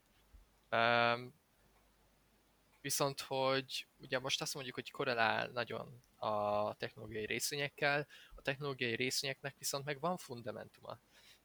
[2.80, 9.54] Viszont, hogy ugye most azt mondjuk, hogy korrelál nagyon a technológiai részvényekkel, a technológiai részvényeknek
[9.58, 10.98] viszont meg van fundamentuma.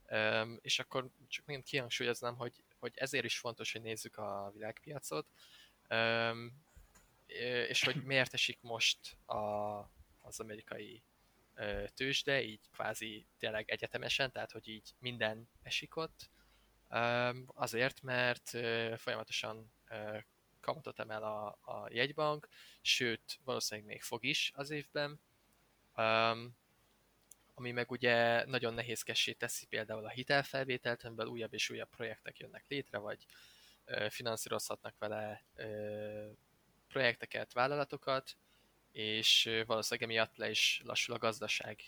[0.09, 5.27] Um, és akkor csak még kihangsúlyoznám, hogy, hogy ezért is fontos, hogy nézzük a világpiacot,
[7.67, 9.77] és hogy miért esik most a,
[10.21, 11.03] az amerikai
[11.93, 16.29] tőzsde, így kvázi tényleg egyetemesen, tehát hogy így minden esik ott,
[17.45, 18.49] azért, mert
[18.99, 19.71] folyamatosan
[20.59, 22.47] kamatot emel a, a jegybank,
[22.81, 25.19] sőt, valószínűleg még fog is az évben,
[25.95, 26.55] um,
[27.57, 32.65] ami meg ugye nagyon nehézkessé teszi például a hitelfelvételt, amiben újabb és újabb projektek jönnek
[32.67, 33.25] létre, vagy
[34.09, 35.43] finanszírozhatnak vele
[36.87, 38.37] projekteket, vállalatokat,
[38.91, 41.81] és valószínűleg emiatt le is lassul a gazdaság,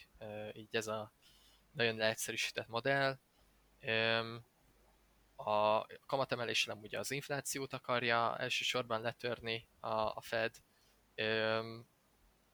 [0.53, 1.11] így ez a
[1.71, 3.17] nagyon leegyszerűsített modell.
[5.35, 10.55] A kamatemelés nem ugye az inflációt akarja elsősorban letörni a, Fed,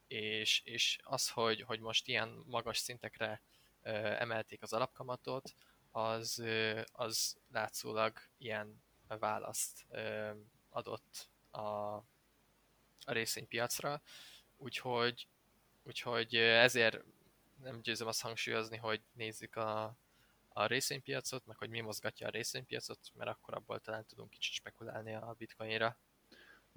[0.07, 3.41] és, és az, hogy, hogy most ilyen magas szintekre
[3.81, 5.55] ö, emelték az alapkamatot,
[5.91, 10.31] az, ö, az látszólag ilyen választ ö,
[10.69, 11.59] adott a,
[13.05, 14.01] a részvénypiacra,
[14.57, 15.27] úgyhogy,
[15.83, 17.03] úgyhogy ezért
[17.61, 19.97] nem győzöm azt hangsúlyozni, hogy nézzük a,
[20.47, 25.13] a részvénypiacot, meg hogy mi mozgatja a részvénypiacot, mert akkor abból talán tudunk kicsit spekulálni
[25.13, 25.97] a bitcoinra.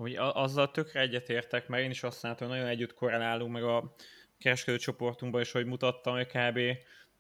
[0.01, 3.95] Úgy azzal tökre egyetértek, mert én is azt látom, hogy nagyon együtt korrelálunk, meg a
[4.39, 6.59] kereskedő csoportunkban is, hogy mutattam, hogy kb.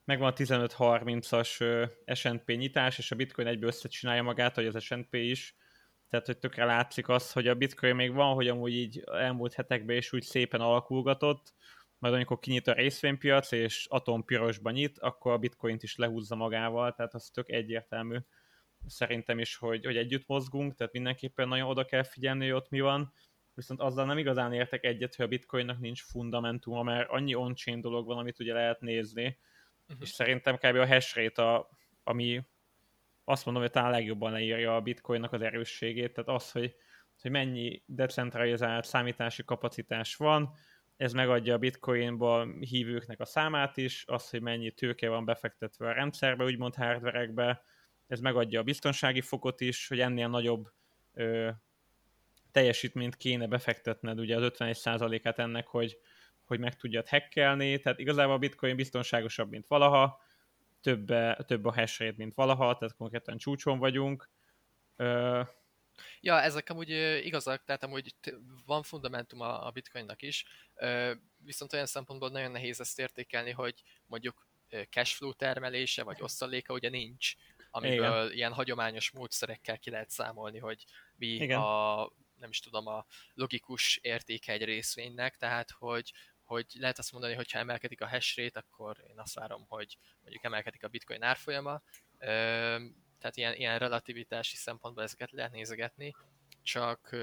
[0.04, 5.56] megvan a 15-30-as S&P nyitás, és a bitcoin egyből összecsinálja magát, hogy az S&P is.
[6.10, 9.96] Tehát, hogy tökre látszik az, hogy a bitcoin még van, hogy amúgy így elmúlt hetekben
[9.96, 11.54] is úgy szépen alakulgatott,
[11.98, 16.94] majd amikor kinyit a részvénypiac, és atom pirosba nyit, akkor a bitcoint is lehúzza magával,
[16.94, 18.18] tehát az tök egyértelmű
[18.86, 22.80] szerintem is, hogy, hogy együtt mozgunk, tehát mindenképpen nagyon oda kell figyelni, hogy ott mi
[22.80, 23.12] van,
[23.54, 28.06] viszont azzal nem igazán értek egyet, hogy a bitcoinnak nincs fundamentuma, mert annyi on dolog
[28.06, 29.38] van, amit ugye lehet nézni,
[29.88, 29.96] uh-huh.
[30.00, 30.76] és szerintem kb.
[30.76, 31.70] a hash rate, a,
[32.02, 32.42] ami
[33.24, 36.74] azt mondom, hogy talán legjobban leírja a bitcoinnak az erősségét, tehát az, hogy,
[37.20, 40.54] hogy mennyi decentralizált számítási kapacitás van,
[40.96, 45.92] ez megadja a bitcoinba hívőknek a számát is, az, hogy mennyi tőke van befektetve a
[45.92, 47.62] rendszerbe, úgymond hardverekbe,
[48.08, 50.70] ez megadja a biztonsági fokot is, hogy ennél nagyobb
[51.14, 51.50] ö,
[52.52, 55.98] teljesítményt kéne befektetned, ugye az 51%-át ennek, hogy,
[56.44, 60.22] hogy meg tudjad hackelni, tehát igazából a bitcoin biztonságosabb, mint valaha,
[60.80, 61.06] több,
[61.46, 64.30] több a hash rate, mint valaha, tehát konkrétan csúcson vagyunk.
[64.96, 65.42] Ö,
[66.20, 66.90] Ja, ezek amúgy
[67.24, 68.14] igazak, tehát amúgy
[68.66, 70.44] van fundamentum a bitcoinnak is,
[71.36, 74.46] viszont olyan szempontból nagyon nehéz ezt értékelni, hogy mondjuk
[74.90, 77.34] cashflow termelése, vagy osztaléka ugye nincs,
[77.78, 78.36] amiből Igen.
[78.36, 80.84] ilyen hagyományos módszerekkel ki lehet számolni, hogy
[81.16, 81.60] mi Igen.
[81.60, 86.12] a nem is tudom, a logikus értéke egy részvénynek, tehát hogy,
[86.42, 89.98] hogy lehet azt mondani, hogy ha emelkedik a hash rate, akkor én azt várom, hogy
[90.20, 91.82] mondjuk emelkedik a bitcoin árfolyama,
[93.18, 96.14] tehát ilyen, ilyen relativitási szempontból ezeket lehet nézegetni,
[96.62, 97.16] csak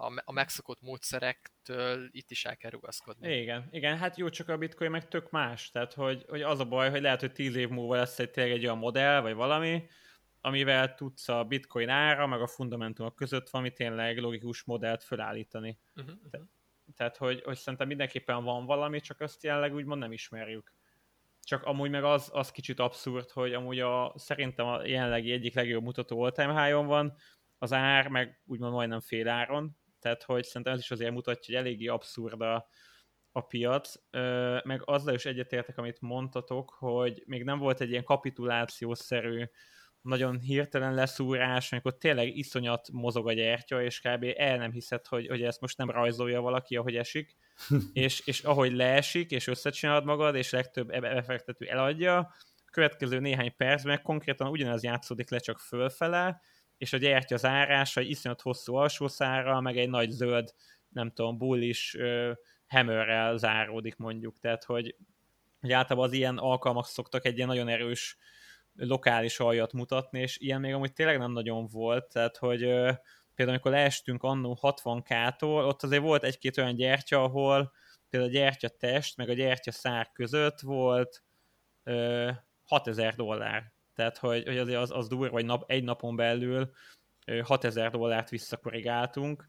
[0.00, 3.36] a, a megszokott módszerektől itt is el kell rugaszkodni.
[3.36, 6.64] Igen, igen, hát jó, csak a bitcoin meg tök más, tehát hogy, hogy az a
[6.64, 9.88] baj, hogy lehet, hogy tíz év múlva lesz egy tényleg egy olyan modell, vagy valami,
[10.40, 15.78] amivel tudsz a bitcoin ára, meg a fundamentumok között valami tényleg logikus modellt felállítani.
[15.96, 16.46] Uh-huh, uh-huh.
[16.96, 20.72] tehát, hogy, hogy szerintem mindenképpen van valami, csak azt jelenleg úgymond nem ismerjük.
[21.42, 25.82] Csak amúgy meg az, az kicsit abszurd, hogy amúgy a, szerintem a jelenlegi egyik legjobb
[25.82, 27.16] mutató all-time high van,
[27.58, 31.66] az ár meg úgymond majdnem fél áron, tehát hogy szerintem ez is azért mutatja, hogy
[31.66, 32.68] eléggé abszurd a,
[33.32, 33.94] a piac,
[34.64, 39.44] meg azzal is egyetértek, amit mondtatok, hogy még nem volt egy ilyen kapitulációszerű
[40.00, 44.26] nagyon hirtelen leszúrás, amikor tényleg iszonyat mozog a gyertya, és kb.
[44.36, 47.36] el nem hiszed, hogy, hogy ezt most nem rajzolja valaki, ahogy esik,
[47.92, 52.34] és, és ahogy leesik, és összecsinálod magad, és legtöbb befektető eladja,
[52.70, 56.40] következő néhány percben konkrétan ugyanez játszódik le, csak fölfele,
[56.78, 60.54] és a gyertya zárása egy iszonyat hosszú alsószára, meg egy nagy zöld,
[60.88, 62.32] nem tudom, bullish uh,
[62.66, 64.96] hammerrel záródik mondjuk, tehát hogy,
[65.60, 68.16] hogy általában az ilyen alkalmak szoktak egy ilyen nagyon erős
[68.74, 72.94] lokális aljat mutatni, és ilyen még amúgy tényleg nem nagyon volt, tehát hogy uh,
[73.34, 77.72] például amikor leestünk annó 60k-tól, ott azért volt egy-két olyan gyertya, ahol
[78.10, 81.24] például a gyertya test, meg a gyertya szár között volt
[81.84, 82.30] uh,
[82.64, 86.70] 6000 dollár tehát hogy, hogy azért az, az durva, vagy nap, egy napon belül
[87.42, 89.48] 6000 dollárt visszakorrigáltunk.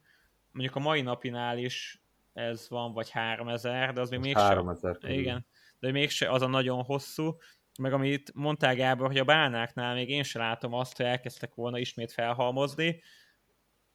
[0.52, 2.02] Mondjuk a mai napinál is
[2.34, 4.48] ez van, vagy 3000, de az még mégsem.
[4.48, 5.46] 3000 Igen,
[5.80, 7.38] de mégse az a nagyon hosszú.
[7.80, 11.80] Meg amit mondtál Gábor, hogy a bálnáknál még én sem látom azt, hogy elkezdtek volna
[11.80, 13.02] ismét felhalmozni,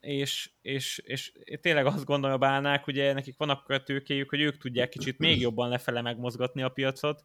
[0.01, 4.41] és, és, és tényleg azt gondolom a bálnák, ugye nekik van akkor a tőkéjük, hogy
[4.41, 7.25] ők tudják kicsit még jobban lefele megmozgatni a piacot,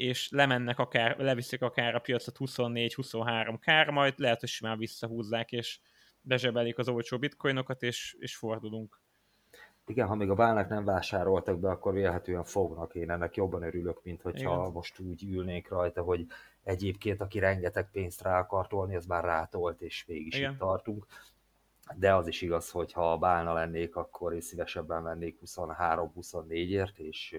[0.00, 5.80] és lemennek akár, leviszik akár a piacot 24-23 kár, majd lehet, hogy simán visszahúzzák, és
[6.20, 9.00] bezsebelik az olcsó bitcoinokat, és, és fordulunk.
[9.86, 12.94] Igen, ha még a válnak nem vásároltak be, akkor vélhetően fognak.
[12.94, 14.72] Én ennek jobban örülök, mint hogyha Igen.
[14.72, 16.26] most úgy ülnék rajta, hogy
[16.62, 20.52] egyébként, aki rengeteg pénzt rá akar tolni, az már rátolt, és mégis Igen.
[20.52, 21.06] itt tartunk.
[21.96, 27.38] De az is igaz, hogy ha bálna lennék, akkor én szívesebben vennék 23-24-ért, és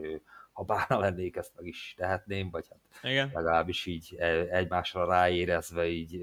[0.52, 3.30] ha bárna lennék, ezt meg is tehetném, vagy hát Igen.
[3.34, 6.20] legalábbis így e, egymásra ráérezve így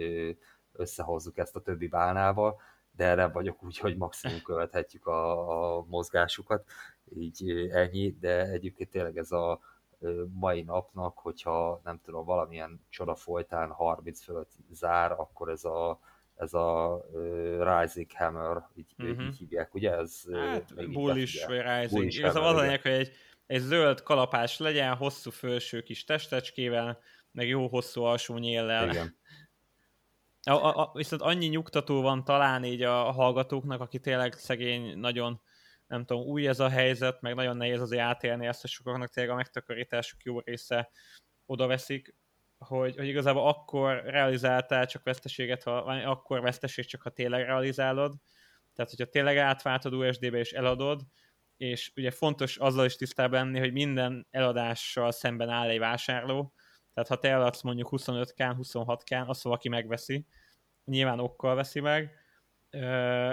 [0.72, 2.60] összehozzuk ezt a többi bálnával,
[2.90, 6.64] de erre vagyok úgy, hogy maximum követhetjük a, a mozgásukat,
[7.16, 9.60] így ennyi, de egyébként tényleg ez a
[10.32, 16.00] mai napnak, hogyha nem tudom, valamilyen csoda folytán 30 fölött zár, akkor ez a
[16.38, 19.26] ez a uh, Rising Hammer, így, uh-huh.
[19.26, 19.92] így hívják, ugye?
[19.96, 22.12] Ez, hát, bullish vagy Rising.
[22.12, 23.12] Igazából az a lényeg, hogy egy
[23.48, 27.00] egy zöld kalapás legyen, hosszú felső kis testecskével,
[27.32, 28.88] meg jó hosszú alsó nyéllel.
[28.88, 29.16] Igen.
[30.42, 35.40] A, a, a, viszont annyi nyugtató van talán így a hallgatóknak, aki tényleg szegény, nagyon
[35.86, 39.32] nem tudom, új ez a helyzet, meg nagyon nehéz azért átélni ezt, hogy sokaknak tényleg
[39.32, 40.90] a megtakarításuk jó része
[41.46, 42.14] oda veszik,
[42.58, 48.14] hogy, hogy igazából akkor realizáltál csak veszteséget, ha, vagy akkor veszteség csak, ha tényleg realizálod.
[48.74, 51.02] Tehát, hogyha tényleg átváltod USD-be és eladod,
[51.58, 56.52] és ugye fontos azzal is tisztában lenni, hogy minden eladással szemben áll egy vásárló,
[56.94, 60.26] tehát ha te eladsz mondjuk 25k 26k azt valaki megveszi,
[60.84, 62.12] nyilván okkal veszi meg,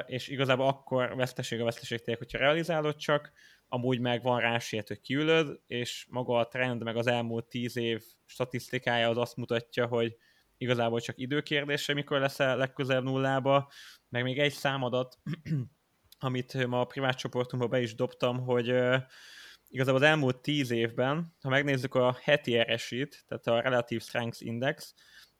[0.05, 3.31] és igazából akkor veszteség a veszteség tényleg, hogyha realizálod csak,
[3.67, 7.77] amúgy meg van rá esélyed, hogy kiülöd, és maga a trend, meg az elmúlt 10
[7.77, 10.17] év statisztikája az azt mutatja, hogy
[10.57, 13.71] igazából csak időkérdése, mikor leszel legközelebb nullába,
[14.09, 15.17] meg még egy számadat,
[16.25, 18.67] amit ma a privát csoportunkba be is dobtam, hogy
[19.67, 24.93] igazából az elmúlt tíz évben, ha megnézzük a heti RSI-t, tehát a Relative Strength Index,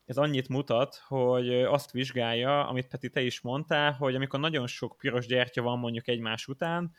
[0.06, 4.98] ez annyit mutat, hogy azt vizsgálja, amit Peti te is mondtál, hogy amikor nagyon sok
[4.98, 6.92] piros gyertya van mondjuk egymás után,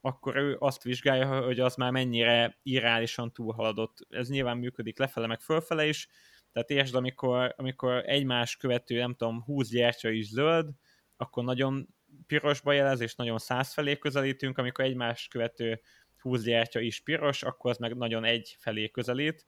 [0.00, 4.06] akkor ő azt vizsgálja, hogy az már mennyire irreálisan túlhaladott.
[4.08, 6.08] Ez nyilván működik lefele meg fölfele is,
[6.52, 10.70] tehát értsd, amikor, amikor egymás követő, nem tudom, 20 gyertya is zöld,
[11.16, 11.88] akkor nagyon
[12.26, 15.80] pirosba jelez, és nagyon száz felé közelítünk, amikor egymás követő
[16.16, 19.46] 20 gyertya is piros, akkor az meg nagyon egy felé közelít,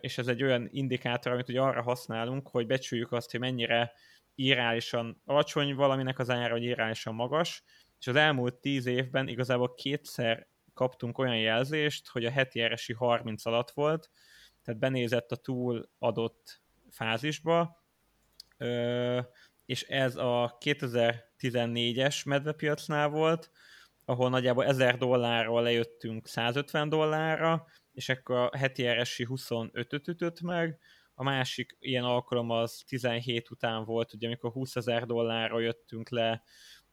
[0.00, 3.92] és ez egy olyan indikátor, amit ugye arra használunk, hogy becsüljük azt, hogy mennyire
[4.34, 7.62] irreálisan alacsony valaminek az ára, vagy irreálisan magas,
[7.98, 13.46] és az elmúlt 10 évben igazából kétszer kaptunk olyan jelzést, hogy a heti RSI 30
[13.46, 14.10] alatt volt,
[14.62, 17.84] tehát benézett a túl adott fázisba,
[19.66, 20.56] és ez a
[21.38, 23.50] 2014-es medvepiacnál volt,
[24.04, 30.78] ahol nagyjából 1000 dollárról lejöttünk 150 dollárra, és akkor a heti RSI 25-öt ütött meg,
[31.14, 36.42] a másik ilyen alkalom az 17 után volt, ugye amikor 20 ezer dollárra jöttünk le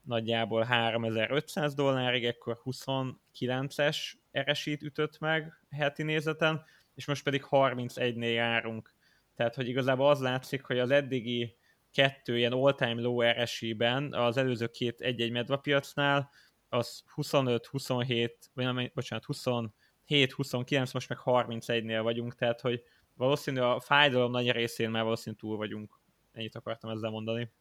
[0.02, 3.98] nagyjából 3500 dollárig, akkor 29-es
[4.39, 8.93] RSI-t ütött meg heti nézeten, és most pedig 31-nél járunk.
[9.36, 11.58] Tehát, hogy igazából az látszik, hogy az eddigi
[11.96, 16.30] kettő ilyen all-time low RSI-ben, az előző két egy-egy medvapiacnál,
[16.70, 22.84] az 25, 27, vagy nem, bocsánat, 27, 29, most meg 31-nél vagyunk, tehát, hogy
[23.14, 26.00] valószínű a fájdalom nagy részén már valószínű túl vagyunk.
[26.32, 27.52] Ennyit akartam ezzel mondani.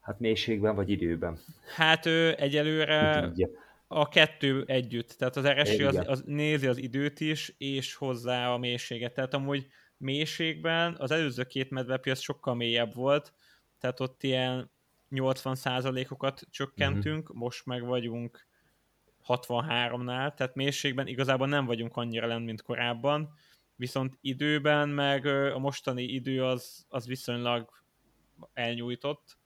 [0.00, 1.38] Hát mélységben vagy időben?
[1.76, 3.32] Hát ő egyelőre
[3.86, 5.08] a kettő együtt.
[5.08, 9.14] Tehát az RSI az, az nézi az időt is, és hozzá a mélységet.
[9.14, 9.66] Tehát amúgy
[10.00, 13.32] mélységben az előző két medvepiac sokkal mélyebb volt,
[13.78, 14.70] tehát ott ilyen
[15.10, 17.36] 80%-okat csökkentünk, uh-huh.
[17.36, 18.46] most meg vagyunk
[19.26, 23.34] 63-nál, tehát mélységben igazából nem vagyunk annyira lent, mint korábban,
[23.76, 27.82] viszont időben meg a mostani idő az, az viszonylag
[28.52, 29.38] elnyújtott,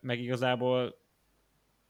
[0.00, 0.98] meg igazából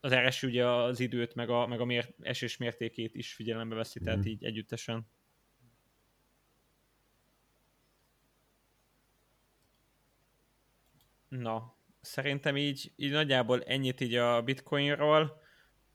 [0.00, 4.00] az RS ugye az időt, meg a, meg a mér, esés mértékét is figyelembe veszi,
[4.00, 4.26] tehát mm.
[4.26, 5.06] így együttesen.
[11.38, 15.42] Na, szerintem így, így nagyjából ennyit így a bitcoinról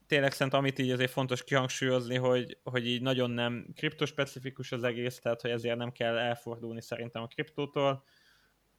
[0.09, 5.19] tényleg szerintem amit így azért fontos kihangsúlyozni, hogy, hogy így nagyon nem kriptospecifikus az egész,
[5.19, 8.03] tehát hogy ezért nem kell elfordulni szerintem a kriptótól.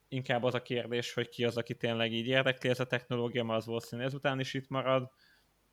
[0.08, 3.58] Inkább az a kérdés, hogy ki az, aki tényleg így érdekli ez a technológia, mert
[3.58, 5.10] az valószínűleg ezután is itt marad.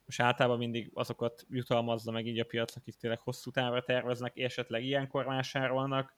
[0.05, 4.43] És általában mindig azokat jutalmazza meg így a piac, akik tényleg hosszú távra terveznek, és
[4.43, 6.15] esetleg ilyenkor vásárolnak.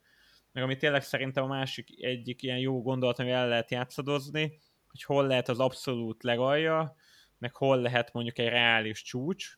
[0.52, 5.04] Meg ami tényleg szerintem a másik egyik ilyen jó gondolat, ami el lehet játszadozni, hogy
[5.04, 6.96] hol lehet az abszolút legalja,
[7.38, 9.58] meg hol lehet mondjuk egy reális csúcs,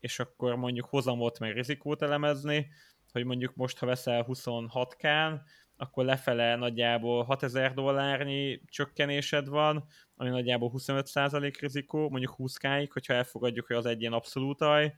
[0.00, 2.70] és akkor mondjuk hozamot meg rizikót elemezni,
[3.12, 5.40] hogy mondjuk most, ha veszel 26k-n,
[5.76, 9.84] akkor lefele nagyjából 6000 dollárnyi csökkenésed van,
[10.16, 14.94] ami nagyjából 25% rizikó, mondjuk 20k-ig, hogyha elfogadjuk, hogy az egy ilyen abszolút aj,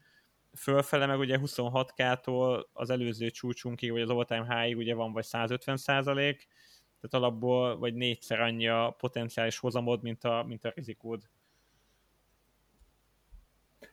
[0.57, 5.77] fölfele meg ugye 26k-tól az előző csúcsunkig, vagy az all-time high-ig ugye van vagy 150
[5.77, 6.47] százalék,
[7.01, 11.23] tehát alapból vagy négyszer annyi a potenciális hozamod, mint a, mint a rizikód.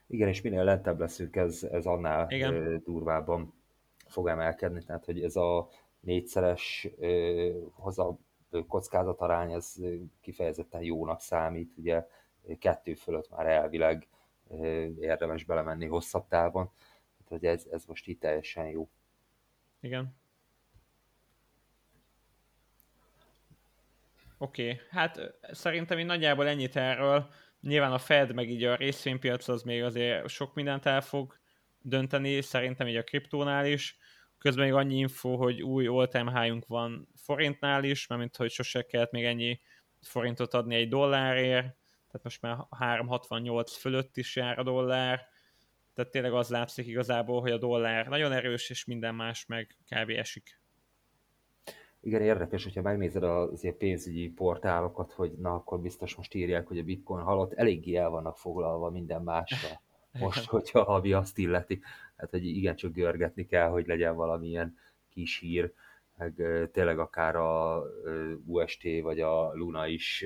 [0.08, 2.82] Igen, és minél lentebb leszünk, ez, ez annál Igen.
[2.84, 3.54] durvábban
[4.08, 4.84] fog emelkedni.
[4.84, 6.88] Tehát, hogy ez a négyszeres
[7.72, 8.18] hoza
[8.68, 9.76] kockázatarány, ez
[10.22, 11.74] kifejezetten jónak számít.
[11.78, 12.08] Ugye
[12.60, 14.08] kettő fölött már elvileg
[15.00, 16.72] érdemes belemenni hosszabb távon.
[17.18, 18.90] Tehát, hogy ez, ez most itt teljesen jó.
[19.80, 20.20] Igen.
[24.38, 24.82] Oké, okay.
[24.90, 27.30] hát szerintem én nagyjából ennyit erről
[27.62, 31.40] nyilván a Fed, meg így a részvénypiac az még azért sok mindent el fog
[31.82, 33.98] dönteni, szerintem így a kriptónál is.
[34.38, 38.82] Közben még annyi info, hogy új all-time high van forintnál is, mert mint hogy sose
[38.82, 39.60] kellett még ennyi
[40.02, 41.76] forintot adni egy dollárért,
[42.12, 45.28] tehát most már 368 fölött is jár a dollár,
[45.94, 50.10] tehát tényleg az látszik igazából, hogy a dollár nagyon erős, és minden más meg kb.
[50.10, 50.62] esik
[52.04, 56.78] igen, érdekes, hogyha megnézed az ilyen pénzügyi portálokat, hogy na, akkor biztos most írják, hogy
[56.78, 59.82] a bitcoin halott, eléggé el vannak foglalva minden másra.
[60.20, 61.82] Most, hogyha a havi azt illeti,
[62.16, 64.78] hát hogy igencsak görgetni kell, hogy legyen valamilyen
[65.10, 65.74] kis hír,
[66.18, 66.34] meg
[66.72, 67.84] tényleg akár a
[68.46, 70.26] UST vagy a Luna is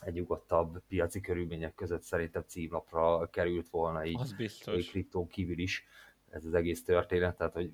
[0.00, 4.90] egy nyugodtabb piaci körülmények között szerintem címlapra került volna így az biztos.
[4.90, 5.84] kriptón kívül is
[6.30, 7.70] ez az egész történet, tehát hogy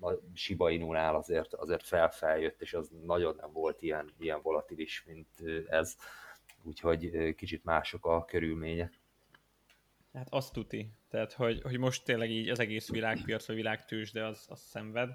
[0.00, 5.28] a Shiba Inu-nál azért, azért felfeljött, és az nagyon nem volt ilyen, ilyen volatilis, mint
[5.68, 5.96] ez,
[6.62, 9.00] úgyhogy kicsit mások a körülmények.
[10.12, 14.24] Hát azt tuti, tehát hogy, hogy most tényleg így az egész világpiac, a világtős, de
[14.24, 15.10] az, az szenved.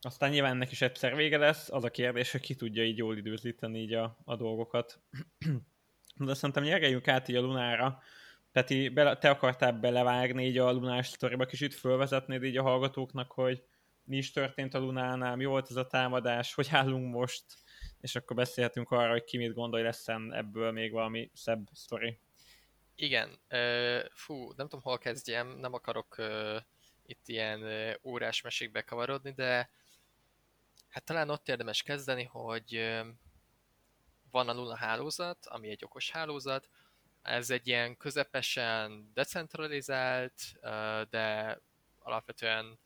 [0.00, 3.16] Aztán nyilván ennek is egyszer vége lesz, az a kérdés, hogy ki tudja így jól
[3.16, 5.00] időzíteni így a, a dolgokat.
[6.16, 8.02] De szerintem nyereljünk át így a Lunára,
[8.52, 13.62] Peti, bele, te akartál belevágni így a Lunás sztoriba, kicsit fölvezetnéd így a hallgatóknak, hogy
[14.04, 17.44] mi is történt a Lunánál, mi volt ez a támadás, hogy állunk most,
[18.00, 22.18] és akkor beszélhetünk arra, hogy ki mit gondolj, lesz ebből még valami szebb sztori.
[22.94, 23.38] Igen,
[24.12, 26.16] fú, nem tudom hol kezdjem, nem akarok
[27.06, 27.62] itt ilyen
[28.02, 29.70] órás mesékbe kavarodni, de
[30.90, 32.98] hát talán ott érdemes kezdeni, hogy
[34.30, 36.68] van a Luna hálózat, ami egy okos hálózat,
[37.22, 40.40] ez egy ilyen közepesen decentralizált,
[41.10, 41.58] de
[41.98, 42.78] alapvetően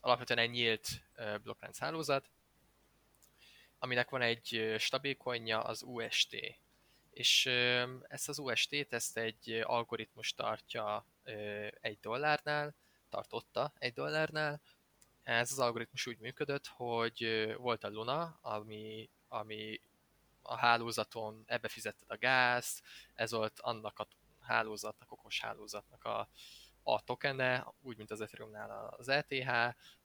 [0.00, 0.88] alapvetően egy nyílt
[1.42, 2.30] blokklánc hálózat,
[3.78, 6.36] aminek van egy stabil coinja, az UST.
[7.10, 7.46] És
[8.02, 11.06] ezt az UST-t, ezt egy algoritmus tartja
[11.80, 12.74] egy dollárnál,
[13.08, 14.60] tartotta egy dollárnál.
[15.24, 19.80] Ez az algoritmus úgy működött, hogy volt a Luna, ami, ami
[20.42, 22.82] a hálózaton ebbe fizetted a gázt,
[23.14, 24.08] ez volt annak a
[24.40, 26.28] hálózatnak, okos hálózatnak a,
[26.82, 29.48] a tokene, úgy, mint az Ethereumnál az ETH,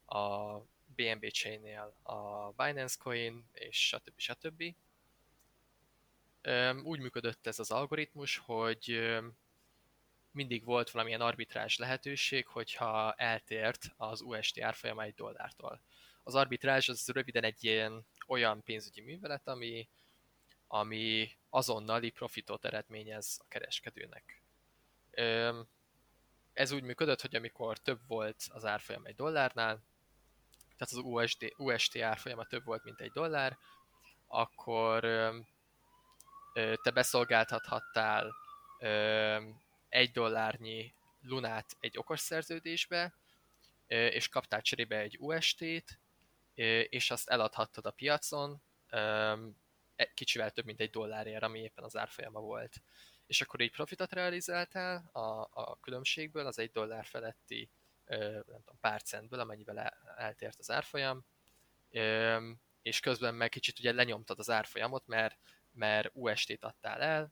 [0.06, 0.58] a
[0.96, 4.20] BNB Chain-nél a Binance Coin, és stb.
[4.20, 4.64] stb.
[6.84, 9.10] Úgy működött ez az algoritmus, hogy
[10.32, 15.82] mindig volt valamilyen arbitrás lehetőség, hogyha eltért az UST árfolyama egy dollártól.
[16.24, 19.90] Az arbitrás az röviden egy ilyen olyan pénzügyi művelet, ami,
[20.68, 24.42] ami azonnali profitot eredményez a kereskedőnek.
[26.54, 29.84] Ez úgy működött, hogy amikor több volt az árfolyam egy dollárnál,
[30.78, 33.58] tehát az USD, UST árfolyama több volt, mint egy dollár,
[34.28, 35.02] akkor
[36.54, 38.36] te beszolgáltathattál
[39.90, 43.14] egy dollárnyi lunát egy okos szerződésbe,
[43.88, 46.00] és kaptál cserébe egy UST-t,
[46.90, 49.38] és azt eladhattad a piacon e,
[50.14, 52.82] kicsivel több, mint egy dollárért, ami éppen az árfolyama volt.
[53.28, 57.70] És akkor így profitot realizáltál a, a különbségből, az egy dollár feletti
[58.10, 61.26] nem tudom, pár centből, amennyivel eltért az árfolyam,
[62.82, 65.38] és közben meg kicsit ugye lenyomtad az árfolyamot, mert,
[65.72, 67.32] mert UST-t adtál el,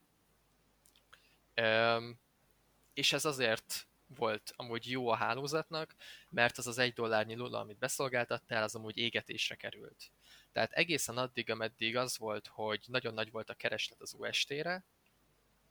[2.98, 5.94] és ez azért volt amúgy jó a hálózatnak,
[6.28, 10.10] mert az az egy dollárnyi lula, amit beszolgáltattál, az amúgy égetésre került.
[10.52, 14.84] Tehát egészen addig, ameddig az volt, hogy nagyon nagy volt a kereslet az UST-re,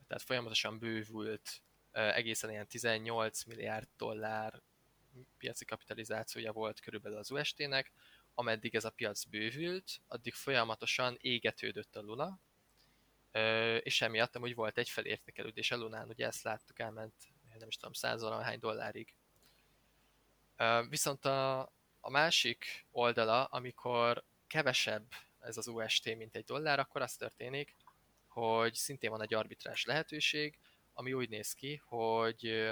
[0.07, 1.61] tehát folyamatosan bővült
[1.91, 4.61] egészen ilyen 18 milliárd dollár
[5.37, 7.91] piaci kapitalizációja volt körülbelül az UST-nek,
[8.33, 12.39] ameddig ez a piac bővült, addig folyamatosan égetődött a Luna,
[13.83, 17.13] és emiatt amúgy volt egy felértékelődés a Lunán, ugye ezt láttuk, elment
[17.59, 19.13] nem is tudom, száz hány dollárig.
[20.89, 21.59] Viszont a,
[21.99, 25.07] a másik oldala, amikor kevesebb
[25.39, 27.75] ez az UST, mint egy dollár, akkor az történik,
[28.27, 30.59] hogy szintén van egy arbitrás lehetőség,
[30.93, 32.71] ami úgy néz ki, hogy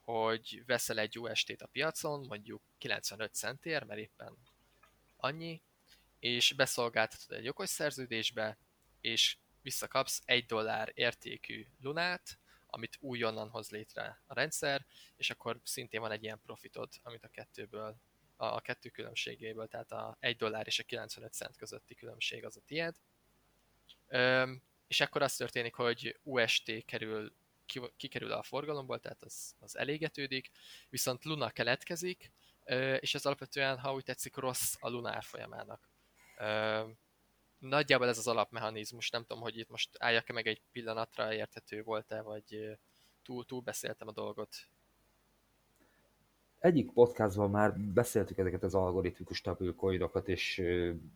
[0.00, 4.36] hogy veszel egy UST-t a piacon, mondjuk 95 centért, mert éppen
[5.16, 5.62] annyi,
[6.18, 8.58] és beszolgáltatod egy okos szerződésbe,
[9.00, 14.86] és visszakapsz egy dollár értékű lunát, amit újonnan hoz létre a rendszer,
[15.16, 17.96] és akkor szintén van egy ilyen profitod, amit a kettőből,
[18.36, 22.60] a, kettő különbségéből, tehát a 1 dollár és a 95 cent közötti különbség az a
[22.66, 22.96] tied.
[24.08, 27.32] Üm, és akkor az történik, hogy UST kerül
[27.96, 30.50] kikerül a forgalomból, tehát az, az elégetődik,
[30.88, 32.32] viszont Luna keletkezik,
[33.00, 35.88] és ez alapvetően, ha úgy tetszik, rossz a Luna árfolyamának.
[37.60, 42.22] Nagyjából ez az alapmechanizmus, nem tudom, hogy itt most álljak-e meg egy pillanatra, érthető volt-e,
[42.22, 42.78] vagy
[43.22, 44.48] túl, túl beszéltem a dolgot.
[46.58, 50.62] Egyik podcastban már beszéltük ezeket az algoritmikus stabil coinokat, és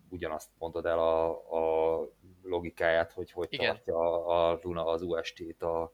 [0.09, 2.09] ugyanazt mondod el a, a
[2.42, 3.74] logikáját, hogy hogy Igen.
[3.74, 5.92] tartja a Luna az UST-t a,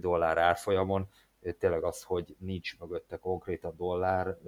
[0.00, 1.08] dollár árfolyamon,
[1.58, 4.38] tényleg az, hogy nincs mögötte konkrétan dollár,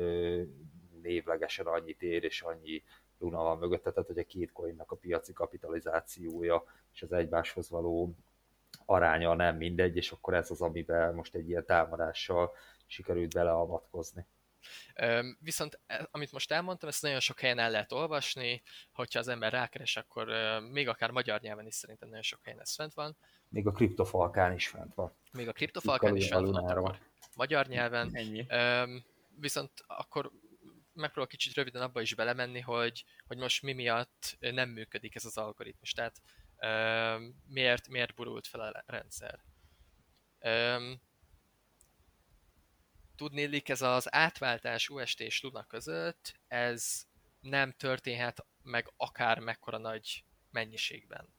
[1.03, 2.83] névlegesen annyit ér, és annyi
[3.19, 8.15] luna van mögötte, tehát hogy a két coinnak a piaci kapitalizációja és az egymáshoz való
[8.85, 12.53] aránya nem mindegy, és akkor ez az, amiben most egy ilyen támadással
[12.87, 14.27] sikerült beleavatkozni.
[15.39, 18.63] Viszont e, amit most elmondtam, ezt nagyon sok helyen el lehet olvasni,
[18.93, 20.29] hogyha az ember rákeres, akkor
[20.73, 23.17] még akár magyar nyelven is szerintem nagyon sok helyen ez fent van.
[23.49, 25.13] Még a kriptofalkán is fent van.
[25.33, 26.99] Még a kriptofalkán is fent van,
[27.37, 28.11] magyar nyelven.
[28.13, 28.47] Ennyi.
[29.41, 30.31] Viszont akkor
[30.97, 35.37] megpróbál kicsit röviden abba is belemenni, hogy, hogy most mi miatt nem működik ez az
[35.37, 35.93] algoritmus.
[35.93, 36.21] Tehát
[37.47, 39.45] miért, miért burult fel a rendszer.
[43.17, 47.07] Tudnélik, ez az átváltás UST és Luna között, ez
[47.41, 51.35] nem történhet meg akár mekkora nagy mennyiségben.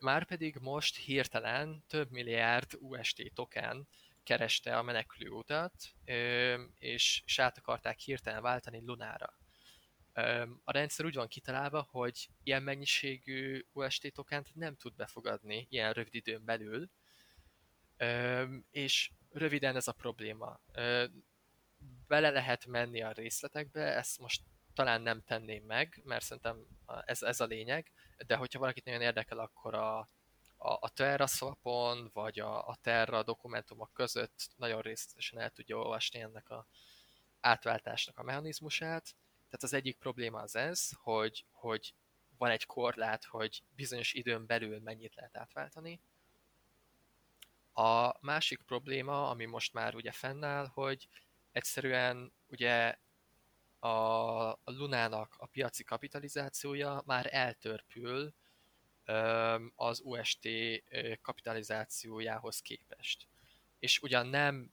[0.00, 3.88] Márpedig most hirtelen több milliárd UST token
[4.24, 5.74] kereste a menekülő utat,
[6.78, 9.38] és át akarták hirtelen váltani Lunára.
[10.64, 16.14] A rendszer úgy van kitalálva, hogy ilyen mennyiségű UST tokent nem tud befogadni ilyen rövid
[16.14, 16.90] időn belül,
[18.70, 20.60] és röviden ez a probléma.
[22.06, 24.42] Bele lehet menni a részletekbe, ezt most
[24.74, 26.66] talán nem tenném meg, mert szerintem
[27.04, 27.92] ez, ez a lényeg,
[28.26, 30.08] de hogyha valakit nagyon érdekel, akkor a,
[30.64, 36.20] a, a Terra swapon, vagy a, a Terra dokumentumok között nagyon részletesen el tudja olvasni
[36.20, 36.66] ennek a,
[37.40, 39.04] átváltásnak a mechanizmusát.
[39.44, 41.94] Tehát az egyik probléma az ez, hogy, hogy
[42.38, 46.00] van egy korlát, hogy bizonyos időn belül mennyit lehet átváltani.
[47.72, 51.08] A másik probléma, ami most már ugye fennáll, hogy
[51.52, 52.98] egyszerűen ugye
[53.78, 58.34] a, Lunának a piaci kapitalizációja már eltörpül
[59.74, 60.48] az UST
[61.22, 63.26] kapitalizációjához képest.
[63.78, 64.72] És ugyan nem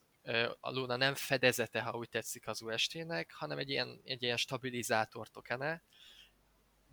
[0.60, 5.30] a Luna nem fedezete, ha úgy tetszik az UST-nek, hanem egy ilyen, egy ilyen stabilizátor
[5.30, 5.84] tokene,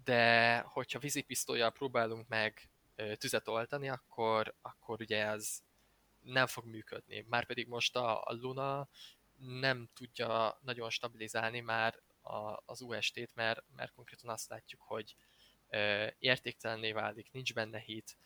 [0.05, 2.71] de hogyha vízipisztolyjal próbálunk meg
[3.19, 5.63] tüzet oltani, akkor, akkor ugye ez
[6.21, 7.25] nem fog működni.
[7.29, 8.89] Márpedig most a, a Luna
[9.37, 15.15] nem tudja nagyon stabilizálni már a, az UST-t, mert, mert konkrétan azt látjuk, hogy
[16.19, 18.17] értéktelenné válik, nincs benne hit,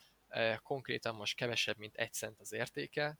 [0.62, 3.18] konkrétan most kevesebb, mint egy cent az értéke,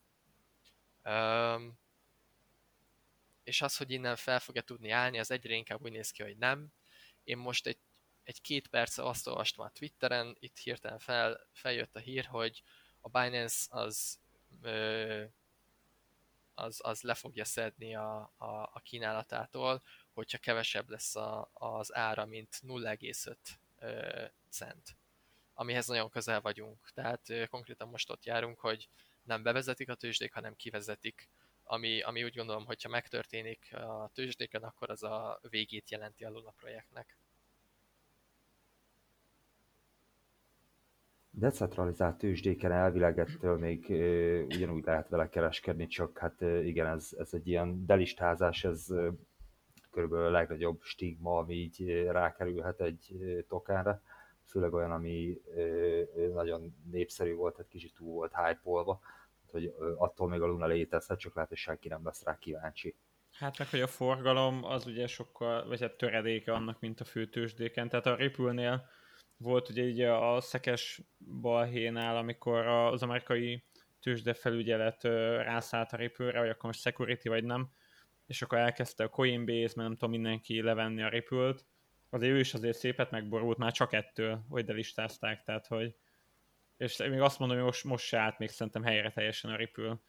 [3.43, 6.37] és az, hogy innen fel fogja tudni állni, az egyre inkább úgy néz ki, hogy
[6.37, 6.73] nem.
[7.23, 7.79] Én most egy,
[8.23, 12.63] egy két perce azt olvastam a Twitteren, itt hirtelen fel, feljött a hír, hogy
[13.01, 14.21] a Binance az
[16.55, 19.81] az, az le fogja szedni a, a, a kínálatától,
[20.13, 23.35] hogyha kevesebb lesz a, az ára, mint 0,5
[24.49, 24.97] cent.
[25.53, 26.89] Amihez nagyon közel vagyunk.
[26.93, 28.89] Tehát konkrétan most ott járunk, hogy
[29.23, 31.29] nem bevezetik a tőzsdék, hanem kivezetik,
[31.63, 36.51] ami, ami úgy gondolom, hogyha megtörténik a tőzsdéken, akkor az a végét jelenti a Luna
[36.51, 37.17] projektnek.
[41.35, 43.85] decentralizált tőzsdéken elvileg ettől még
[44.45, 48.87] ugyanúgy lehet vele kereskedni, csak hát igen, ez, ez egy ilyen delistázás, ez
[49.93, 53.15] körülbelül a legnagyobb stigma, ami így rákerülhet egy
[53.47, 54.01] tokenre,
[54.45, 55.41] főleg olyan, ami
[56.33, 58.59] nagyon népszerű volt, tehát kicsit túl volt hype
[59.51, 62.95] hogy attól még a Luna létezhet, csak lehet, hogy senki nem lesz rá kíváncsi.
[63.31, 67.89] Hát meg, hogy a forgalom az ugye sokkal, vagy hát töredéke annak, mint a főtősdéken.
[67.89, 68.89] Tehát a Ripple-nél
[69.37, 71.01] volt ugye így a szekes
[71.41, 73.63] balhénál, amikor az amerikai
[74.01, 75.03] tőzsde felügyelet
[75.43, 77.69] rászállt a ripple hogy akkor most security vagy nem,
[78.33, 81.53] és akkor elkezdte a Coinbase, mert nem tudom mindenki levenni a ripple
[82.09, 85.95] azért ő is azért szépet megborult már csak ettől, hogy delistázták, tehát hogy
[86.77, 89.99] és még azt mondom, hogy most, most se állt még szerintem helyre teljesen a Ripple.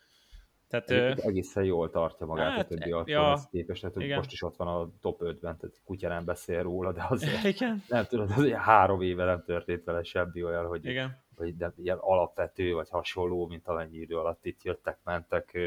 [0.68, 4.16] Tehát, egészen jól tartja magát hát, a többi ja, képest, tehát igen.
[4.16, 7.82] most is ott van a top 5-ben, tehát kutya nem beszél róla, de azért igen.
[7.88, 11.24] nem tudod, azért három éve nem történt vele semmi olyan, hogy, igen.
[11.36, 15.58] hogy de ilyen alapvető vagy hasonló, mint amennyi idő alatt itt jöttek, mentek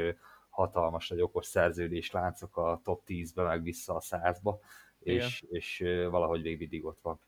[0.57, 4.55] hatalmas nagy okos szerződés láncok a top 10-be, meg vissza a 100-ba,
[4.99, 7.19] és, és valahogy még mindig ott van.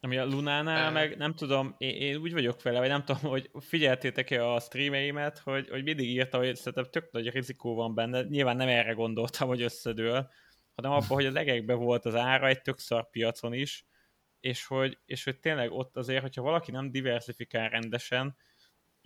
[0.00, 3.50] Ami a Lunánál, meg nem tudom, én, én úgy vagyok vele, vagy nem tudom, hogy
[3.60, 8.22] figyeltétek-e a streameimet, hogy, hogy mindig írta, hogy szerintem tök nagy rizikó van benne.
[8.22, 10.30] Nyilván nem erre gondoltam, hogy összedől,
[10.74, 13.86] hanem abban, hogy az egekben volt az ára egy tök szar piacon is,
[14.40, 18.36] és hogy, és hogy tényleg ott azért, hogyha valaki nem diversifikál rendesen,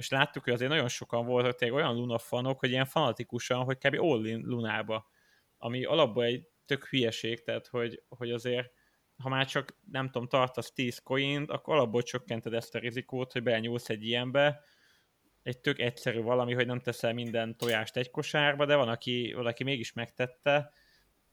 [0.01, 3.79] és láttuk, hogy azért nagyon sokan voltak tényleg olyan Luna fanok, hogy ilyen fanatikusan, hogy
[3.79, 4.01] kb.
[4.01, 5.11] all in Lunába,
[5.59, 8.73] ami alapból egy tök hülyeség, tehát hogy, hogy azért
[9.17, 13.43] ha már csak nem tudom, tartasz 10 coint, akkor alapból csökkented ezt a rizikót, hogy
[13.43, 14.61] benyúlsz egy ilyenbe,
[15.43, 19.65] egy tök egyszerű valami, hogy nem teszel minden tojást egy kosárba, de van, aki, valaki
[19.65, 20.73] mégis megtette,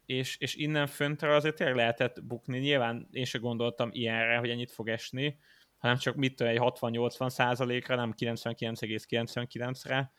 [0.06, 2.60] és, és innen föntre azért tényleg lehetett bukni.
[2.60, 5.40] Nyilván én sem gondoltam ilyenre, hogy ennyit fog esni,
[5.78, 10.12] hanem csak mit egy 60-80 százalékra, nem 99,99-re,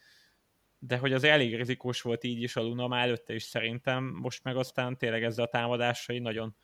[0.78, 4.44] de hogy az elég rizikós volt így is a Luna már előtte is szerintem, most
[4.44, 6.56] meg aztán tényleg ezzel a támadásai nagyon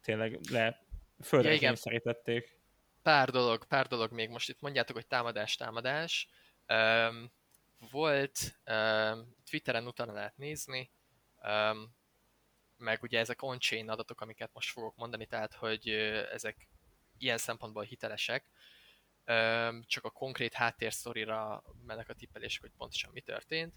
[0.00, 0.84] tényleg le
[1.22, 2.58] földre ja, kényszerítették.
[3.02, 6.28] Pár dolog, pár dolog még most itt mondjátok, hogy támadás, támadás.
[6.68, 7.32] Um,
[7.90, 10.90] volt, um, Twitteren utána lehet nézni,
[11.42, 11.94] um,
[12.76, 15.88] meg ugye ezek on-chain adatok, amiket most fogok mondani, tehát hogy
[16.32, 16.68] ezek
[17.20, 18.50] ilyen szempontból hitelesek,
[19.86, 23.74] csak a konkrét háttérsztorira mennek a tippelések, hogy pontosan mi történt.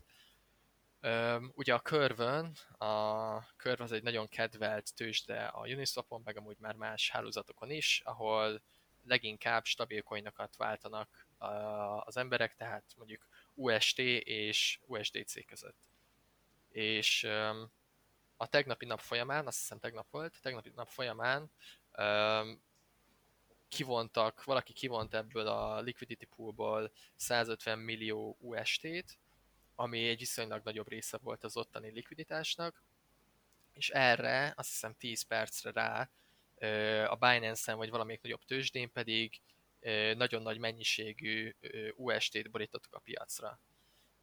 [1.53, 6.75] Ugye a Curve-ön, a Curve az egy nagyon kedvelt tőzsde a Uniswapon, meg amúgy már
[6.75, 8.61] más hálózatokon is, ahol
[9.05, 11.27] leginkább stabil coinokat váltanak
[11.99, 15.77] az emberek, tehát mondjuk UST és USDC között.
[16.69, 17.23] És
[18.37, 21.51] a tegnapi nap folyamán, azt hiszem tegnap volt, tegnapi nap folyamán
[23.74, 29.17] kivontak, valaki kivont ebből a liquidity poolból 150 millió UST-t,
[29.76, 32.84] ami egy viszonylag nagyobb része volt az ottani likviditásnak,
[33.74, 36.09] és erre azt hiszem 10 percre rá
[37.07, 39.41] a Binance-en vagy valamelyik nagyobb tőzsdén pedig
[40.15, 41.55] nagyon nagy mennyiségű
[41.95, 43.59] UST-t borítottuk a piacra.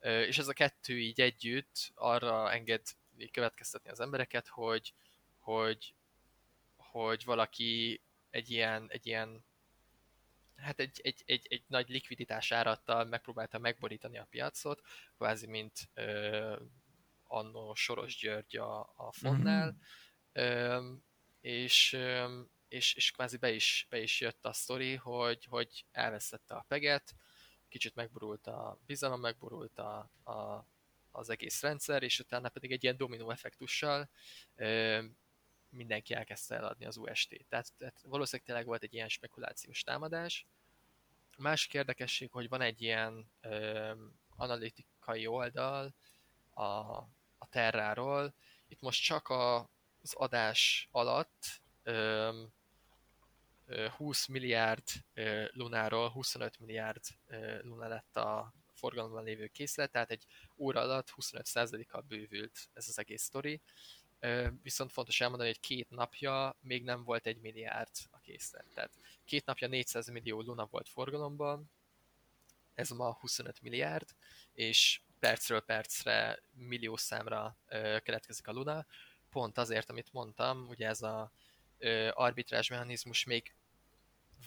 [0.01, 2.83] És ez a kettő így együtt arra enged
[3.31, 4.95] következtetni az embereket, hogy,
[5.39, 5.95] hogy,
[6.77, 8.01] hogy valaki
[8.31, 9.45] egy ilyen, egy ilyen
[10.61, 14.83] hát egy, egy, egy, egy nagy likviditás árattal megpróbálta megborítani a piacot,
[15.17, 16.57] kvázi mint ö,
[17.27, 19.77] annó Soros György a, a fonnál,
[20.41, 20.95] mm-hmm.
[21.41, 21.99] és,
[22.69, 27.15] és, és kvázi be is, be is jött a sztori, hogy, hogy elvesztette a peget,
[27.69, 30.67] kicsit megborult a bizalom, megborult a, a,
[31.11, 34.11] az egész rendszer, és utána pedig egy ilyen dominó effektussal
[34.55, 35.03] ö,
[35.71, 37.47] mindenki elkezdte eladni az UST-t.
[37.49, 40.47] Tehát, tehát valószínűleg tényleg volt egy ilyen spekulációs támadás.
[41.37, 43.93] A másik érdekesség, hogy van egy ilyen ö,
[44.37, 45.95] analitikai oldal
[46.51, 46.65] a,
[47.39, 48.35] a Terráról.
[48.69, 49.59] Itt most csak a,
[50.03, 52.43] az adás alatt ö,
[53.97, 54.83] 20 milliárd
[55.51, 57.05] lunáról 25 milliárd
[57.63, 63.23] luna lett a forgalomban lévő készlet, tehát egy óra alatt 25%-kal bővült ez az egész
[63.23, 63.61] sztori.
[64.63, 68.67] Viszont fontos elmondani, hogy két napja még nem volt egy milliárd a készlet.
[68.75, 68.91] Tehát
[69.25, 71.71] két napja 400 millió luna volt forgalomban,
[72.75, 74.09] ez ma 25 milliárd,
[74.53, 77.57] és percről percre millió számra
[78.03, 78.87] keletkezik a luna,
[79.31, 81.33] pont azért, amit mondtam, ugye ez a
[82.11, 83.55] arbitrás mechanizmus még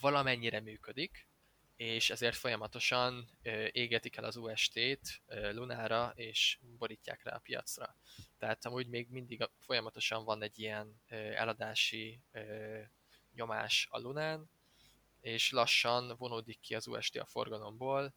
[0.02, 1.28] valamennyire működik,
[1.76, 3.30] és ezért folyamatosan
[3.72, 7.98] égetik el az UST-t Lunára, és borítják rá a piacra.
[8.38, 11.02] Tehát amúgy még mindig folyamatosan van egy ilyen
[11.36, 12.20] eladási
[13.34, 14.50] nyomás a Lunán,
[15.22, 18.14] és lassan vonódik ki az UST a forgalomból,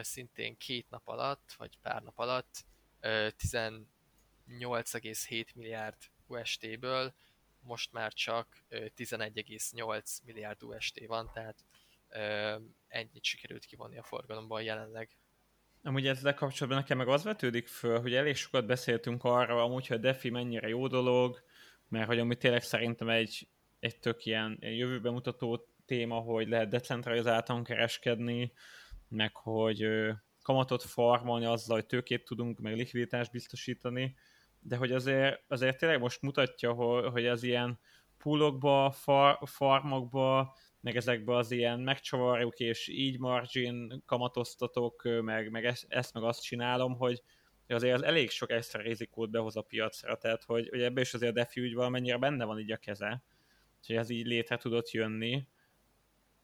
[0.00, 2.64] szintén két nap alatt, vagy pár nap alatt
[3.00, 5.96] 18,7 milliárd
[6.26, 7.14] UST-ből
[7.60, 11.64] most már csak 11,8 milliárd UST van, tehát
[12.88, 15.16] ennyit sikerült kivonni a forgalomban jelenleg.
[15.82, 19.96] Amúgy ezzel kapcsolatban nekem meg az vetődik föl, hogy elég sokat beszéltünk arra, amúgy, hogy
[19.96, 21.42] a DeFi mennyire jó dolog,
[21.88, 23.48] mert hogy amúgy tényleg szerintem egy,
[23.80, 28.52] egy tök ilyen jövőbe mutató téma, hogy lehet decentralizáltan kereskedni,
[29.08, 29.86] meg hogy
[30.42, 34.16] kamatot farmolni azzal, hogy tőkét tudunk, meg likviditást biztosítani,
[34.60, 37.78] de hogy azért, azért tényleg most mutatja, hogy, hogy az ilyen
[38.18, 40.56] poolokba, far, farmokba,
[40.86, 46.42] meg ezekbe az ilyen megcsavarjuk, és így margin kamatoztatok, meg, meg ezt, ezt meg azt
[46.42, 47.22] csinálom, hogy
[47.68, 51.30] azért az elég sok extra rizikót behoz a piacra, tehát hogy, hogy ebbe is azért
[51.30, 53.22] a DeFi úgy valamennyire benne van így a keze,
[53.86, 55.48] hogy ez így létre tudott jönni.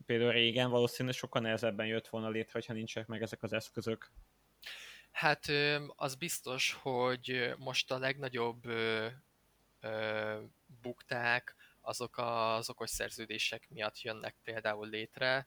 [0.06, 4.12] Például régen valószínűleg sokkal nehezebben jött volna létre, hogyha nincsenek meg ezek az eszközök.
[5.10, 5.46] Hát
[5.96, 8.62] az biztos, hogy most a legnagyobb
[10.80, 15.46] bukták azok az okos szerződések miatt jönnek például létre,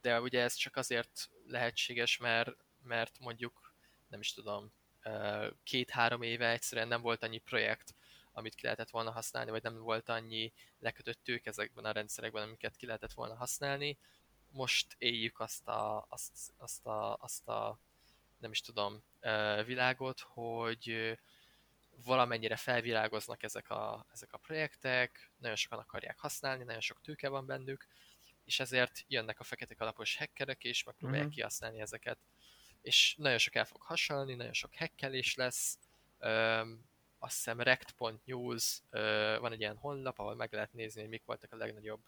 [0.00, 3.74] de ugye ez csak azért lehetséges, mert, mert mondjuk,
[4.08, 4.72] nem is tudom,
[5.62, 7.94] két-három éve egyszerűen nem volt annyi projekt,
[8.32, 12.76] amit ki lehetett volna használni, vagy nem volt annyi lekötött tők ezekben a rendszerekben, amiket
[12.76, 13.98] ki lehetett volna használni.
[14.50, 17.78] Most éljük azt a, azt, azt a, azt a
[18.38, 19.02] nem is tudom,
[19.64, 21.18] világot, hogy
[22.04, 27.46] valamennyire felvilágoznak ezek a, ezek a projektek, nagyon sokan akarják használni, nagyon sok tőke van
[27.46, 27.86] bennük,
[28.44, 31.38] és ezért jönnek a fekete kalapos hackerek, és megpróbálják uh-huh.
[31.38, 32.18] kihasználni ezeket.
[32.82, 35.78] És nagyon sok el fog hasonlni, nagyon sok hackelés lesz,
[36.18, 36.84] Öm,
[37.18, 41.52] azt hiszem rect.news ö, van egy ilyen honlap, ahol meg lehet nézni, hogy mik voltak
[41.52, 42.00] a legnagyobb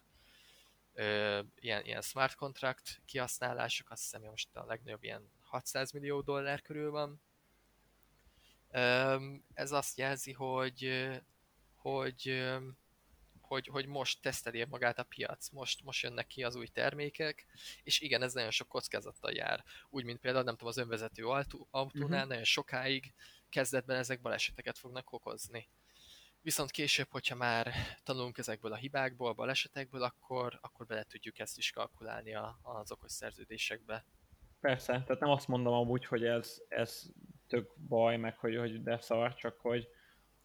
[0.93, 6.61] ö, ilyen, ilyen smart contract kihasználások, azt hiszem most a legnagyobb ilyen 600 millió dollár
[6.61, 7.21] körül van.
[9.53, 11.09] Ez azt jelzi, hogy,
[11.75, 12.49] hogy,
[13.41, 17.45] hogy, hogy most teszteli magát a piac, most, most jönnek ki az új termékek,
[17.83, 19.63] és igen, ez nagyon sok kockázattal jár.
[19.89, 22.27] Úgy, mint például, nem tudom, az önvezető autónál uh-huh.
[22.27, 23.13] nagyon sokáig
[23.49, 25.69] kezdetben ezek baleseteket fognak okozni.
[26.41, 31.71] Viszont később, hogyha már tanulunk ezekből a hibákból, balesetekből, akkor, akkor bele tudjuk ezt is
[31.71, 34.05] kalkulálni a, az okos szerződésekbe.
[34.59, 37.03] Persze, tehát nem azt mondom amúgy, hogy ez, ez
[37.51, 39.87] tök baj, meg hogy, hogy de szar, csak hogy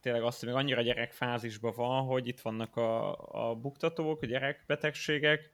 [0.01, 3.17] tényleg azt, hogy még annyira gyerekfázisban van, hogy itt vannak a,
[3.51, 5.51] a buktatók, a gyerekbetegségek,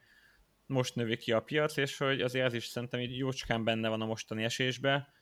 [0.67, 4.01] most növi ki a piac, és hogy azért ez is szerintem így jócskán benne van
[4.01, 5.13] a mostani esésbe,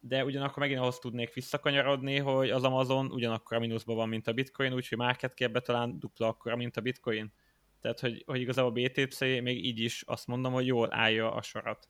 [0.00, 4.32] de ugyanakkor megint ahhoz tudnék visszakanyarodni, hogy az Amazon ugyanakkor a mínuszban van, mint a
[4.32, 7.32] Bitcoin, úgyhogy market cap talán dupla akkora, mint a Bitcoin.
[7.80, 11.42] Tehát, hogy, hogy igazából a BTC még így is azt mondom, hogy jól állja a
[11.42, 11.88] sorat.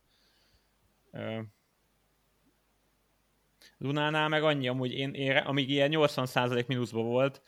[3.83, 7.43] Lunánál meg annyi, amúgy én, én amíg ilyen 80% mínuszban volt,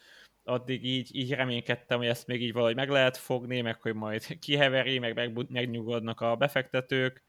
[0.45, 4.27] addig így, így reménykedtem, hogy ezt még így valahogy meg lehet fogni, meg hogy majd
[4.45, 7.23] kiheveri, meg, meg megnyugodnak a befektetők,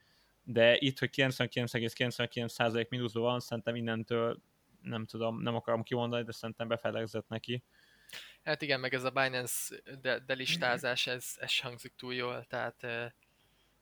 [0.44, 4.42] de itt, hogy 99,99% mínuszban van, szerintem innentől
[4.82, 7.64] nem tudom, nem akarom kimondani, de szerintem befelegzett neki.
[8.44, 12.88] Hát igen, meg ez a Binance de, delistázás, ez, ez hangzik túl jól, tehát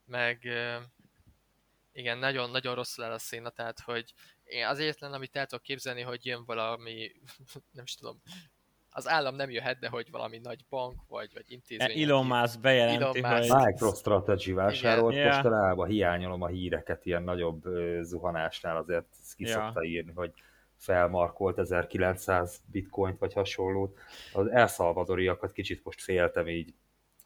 [0.05, 0.47] meg
[1.93, 4.13] igen, nagyon, nagyon rosszul áll a szína, tehát hogy
[4.52, 7.12] én az egyetlen, amit el tudok képzelni, hogy jön valami,
[7.78, 8.22] nem is tudom,
[8.93, 12.04] az állam nem jöhet, de hogy valami nagy bank vagy, vagy intézmény.
[12.04, 13.52] Elon Musk bejelenti, Elon Musk.
[13.52, 13.66] hogy...
[13.66, 15.28] MicroStrategy vásárolt, Igen.
[15.28, 17.64] mostanában hiányolom a híreket ilyen nagyobb
[18.02, 19.52] zuhanásnál, azért ki ja.
[19.52, 20.34] szokta írni, hogy
[20.78, 23.99] felmarkolt 1900 bitcoint vagy hasonlót.
[24.34, 26.74] Az elszalvadoriakat kicsit most féltem így,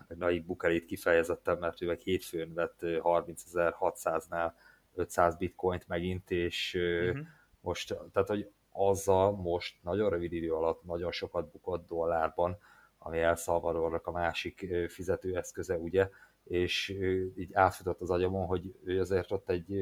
[0.08, 4.52] Naik Bukerit kifejezetten, mert ő meg hétfőn vett 30.600-nál
[4.96, 7.26] 500 bitcoint megint, és uh-huh.
[7.62, 12.58] most, tehát hogy azzal most nagyon rövid idő alatt nagyon sokat bukott dollárban,
[12.98, 16.10] ami El Salvadornak a másik fizetőeszköze, ugye,
[16.44, 16.90] és
[17.38, 19.76] így átfutott az agyamon, hogy ő azért ott egy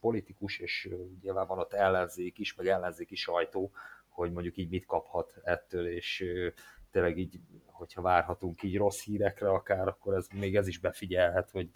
[0.00, 0.88] politikus, és
[1.22, 3.70] nyilván van ott ellenzék is, meg ellenzéki sajtó,
[4.08, 6.24] hogy mondjuk így mit kaphat ettől, és
[6.90, 11.70] tényleg így, hogyha várhatunk így rossz hírekre akár, akkor ez még ez is befigyelhet, hogy,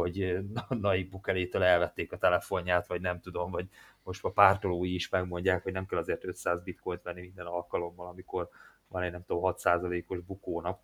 [0.00, 0.38] hogy
[0.80, 3.68] Naib Bukelétől elvették a telefonját, vagy nem tudom, vagy
[4.02, 8.48] most a pártolói is megmondják, hogy nem kell azért 500 bitcoint venni minden alkalommal, amikor
[8.88, 10.80] van egy nem tudom 6%-os bukónap,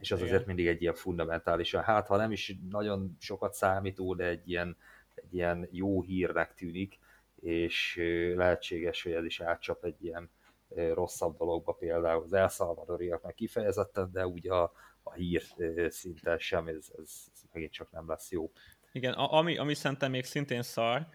[0.00, 0.30] és az Igen.
[0.30, 4.76] azért mindig egy ilyen fundamentális, hát ha nem is nagyon sokat számító, de egy ilyen,
[5.14, 6.98] egy ilyen jó hírnek tűnik,
[7.40, 8.00] és
[8.34, 10.30] lehetséges, hogy ez is átcsap egy ilyen
[10.94, 14.72] rosszabb dologba, például az elszalvadoriaknak kifejezetten, de úgy a,
[15.02, 15.42] a hír
[15.88, 18.52] szinten sem, ez, ez megint csak nem lesz jó.
[18.92, 21.06] Igen, ami, ami szerintem még szintén szar,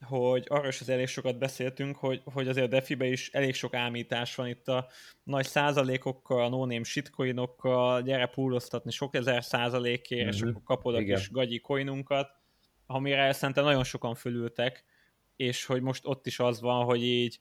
[0.00, 3.74] hogy arra is az elég sokat beszéltünk, hogy, hogy azért a Defibe is elég sok
[3.74, 4.88] ámítás van itt a
[5.22, 10.30] nagy százalékokkal, a no-name shitcoinokkal, gyere púloztatni sok ezer százalékért, mm-hmm.
[10.30, 10.48] és mhm.
[10.48, 11.14] akkor kapod Igen.
[11.14, 12.30] a kis gagyi coinunkat,
[12.86, 14.84] amire szerintem nagyon sokan fölültek,
[15.36, 17.40] és hogy most ott is az van, hogy így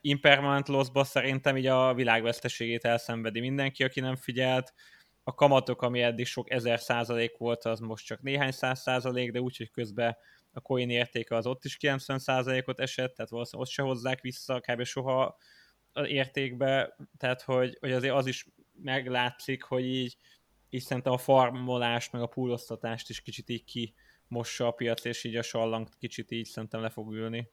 [0.00, 4.74] impermanent lossba szerintem így a világveszteségét elszenvedi mindenki, aki nem figyelt,
[5.22, 9.40] a kamatok, ami eddig sok ezer százalék volt, az most csak néhány száz százalék, de
[9.40, 10.16] úgyhogy közben
[10.52, 14.82] a coin értéke az ott is 90%-ot esett, tehát valószínűleg ott se hozzák vissza kb.
[14.82, 15.36] soha
[15.92, 18.46] az értékbe, tehát hogy, hogy azért az is
[18.82, 20.16] meglátszik, hogy így,
[20.70, 23.94] így szerintem a farmolást, meg a púloztatást is kicsit így ki
[24.26, 27.50] mossa a piac, és így a sallangt kicsit így szerintem le fog ülni.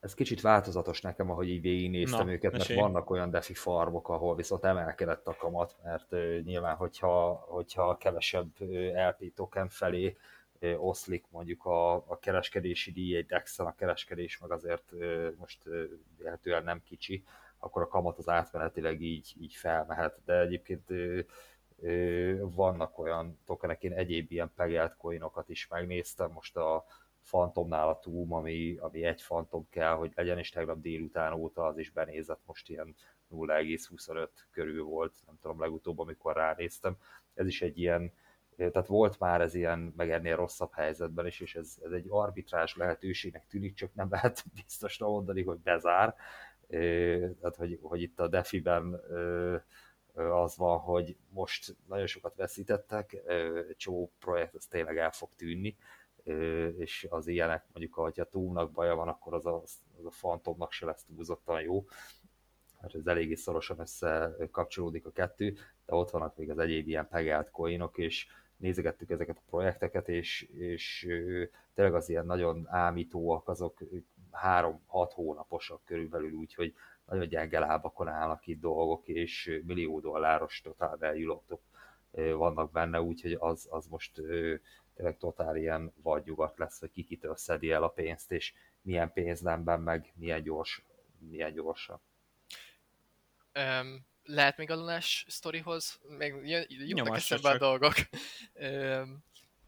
[0.00, 2.80] Ez kicsit változatos nekem, ahogy így végignéztem Na, őket, mert mesélj.
[2.80, 8.50] vannak olyan defi farmok, ahol viszont emelkedett a kamat, mert uh, nyilván, hogyha, hogyha kevesebb
[8.58, 10.16] uh, LP token felé
[10.76, 14.92] oszlik mondjuk a, a kereskedési díj egy Dexen, a kereskedés meg azért
[15.36, 15.58] most
[16.18, 17.24] lehetően nem kicsi,
[17.58, 20.92] akkor a kamat az átmenetileg így, így felmehet, de egyébként
[22.40, 26.84] vannak olyan tokenek, én egyéb ilyen pegelt coinokat is megnéztem, most a
[27.30, 31.78] Phantomnál a Toom, ami, ami egy Phantom kell, hogy legyen, és tegnap délután óta az
[31.78, 32.94] is benézett, most ilyen
[33.30, 36.96] 0,25 körül volt, nem tudom legutóbb, amikor ránéztem.
[37.34, 38.12] Ez is egy ilyen
[38.56, 42.76] tehát volt már ez ilyen, meg ennél rosszabb helyzetben is, és ez, ez egy arbitrás
[42.76, 46.14] lehetőségnek tűnik, csak nem lehet biztosra mondani, hogy bezár.
[46.68, 49.00] Tehát, hogy, hogy itt a Defiben
[50.14, 53.16] az van, hogy most nagyon sokat veszítettek,
[53.76, 55.76] csomó projekt az tényleg el fog tűnni,
[56.78, 59.62] és az ilyenek, mondjuk, ha a túlnak baja van, akkor az a,
[59.98, 61.84] az a fantomnak se lesz túlzottan jó,
[62.80, 65.56] mert ez eléggé szorosan összekapcsolódik a kettő,
[65.86, 70.42] de ott vannak még az egyéb ilyen pegelt coinok, és nézegettük ezeket a projekteket, és,
[70.42, 71.06] és
[71.74, 73.82] tényleg az ilyen nagyon ámítóak, azok
[74.30, 76.74] három-hat hónaposak körülbelül, úgyhogy
[77.06, 80.96] nagyon gyenge lábakon állnak itt dolgok, és millió dolláros totál
[82.36, 84.20] vannak benne, úgyhogy az, az most
[84.96, 89.80] tényleg totál ilyen vagy nyugat lesz, hogy kikitől szedi el a pénzt, és milyen pénznemben,
[89.80, 90.82] meg milyen gyors,
[91.18, 92.00] milyen gyorsan.
[93.54, 97.94] Um, lehet még a Lunás sztorihoz, meg jutnak eszembe a dolgok,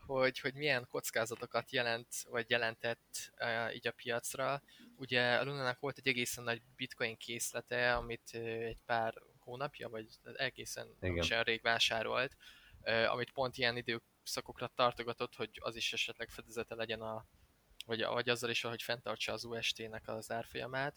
[0.06, 3.32] hogy, hogy milyen kockázatokat jelent, vagy jelentett
[3.74, 4.62] így a piacra.
[4.96, 10.06] Ugye a Lunának volt egy egészen nagy bitcoin készlete, amit egy pár hónapja, vagy
[10.36, 10.86] egészen
[11.20, 12.36] sem rég vásárolt,
[13.08, 13.76] amit pont ilyen
[14.28, 17.24] időszakokra tartogatott, hogy az is esetleg fedezete legyen a,
[17.86, 20.94] vagy, vagy azzal is, hogy fenntartsa az UST-nek az árfolyamát.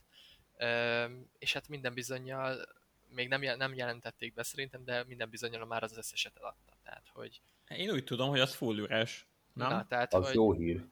[1.39, 2.65] És hát minden bizonyal
[3.07, 6.77] még nem, nem jelentették be szerintem, de minden bizonyal már az összeset eladta.
[6.83, 7.41] Tehát, hogy...
[7.67, 9.27] Én úgy tudom, hogy az full üres.
[9.53, 9.69] Nem?
[9.69, 10.85] Na, tehát, az hogy, jó hír.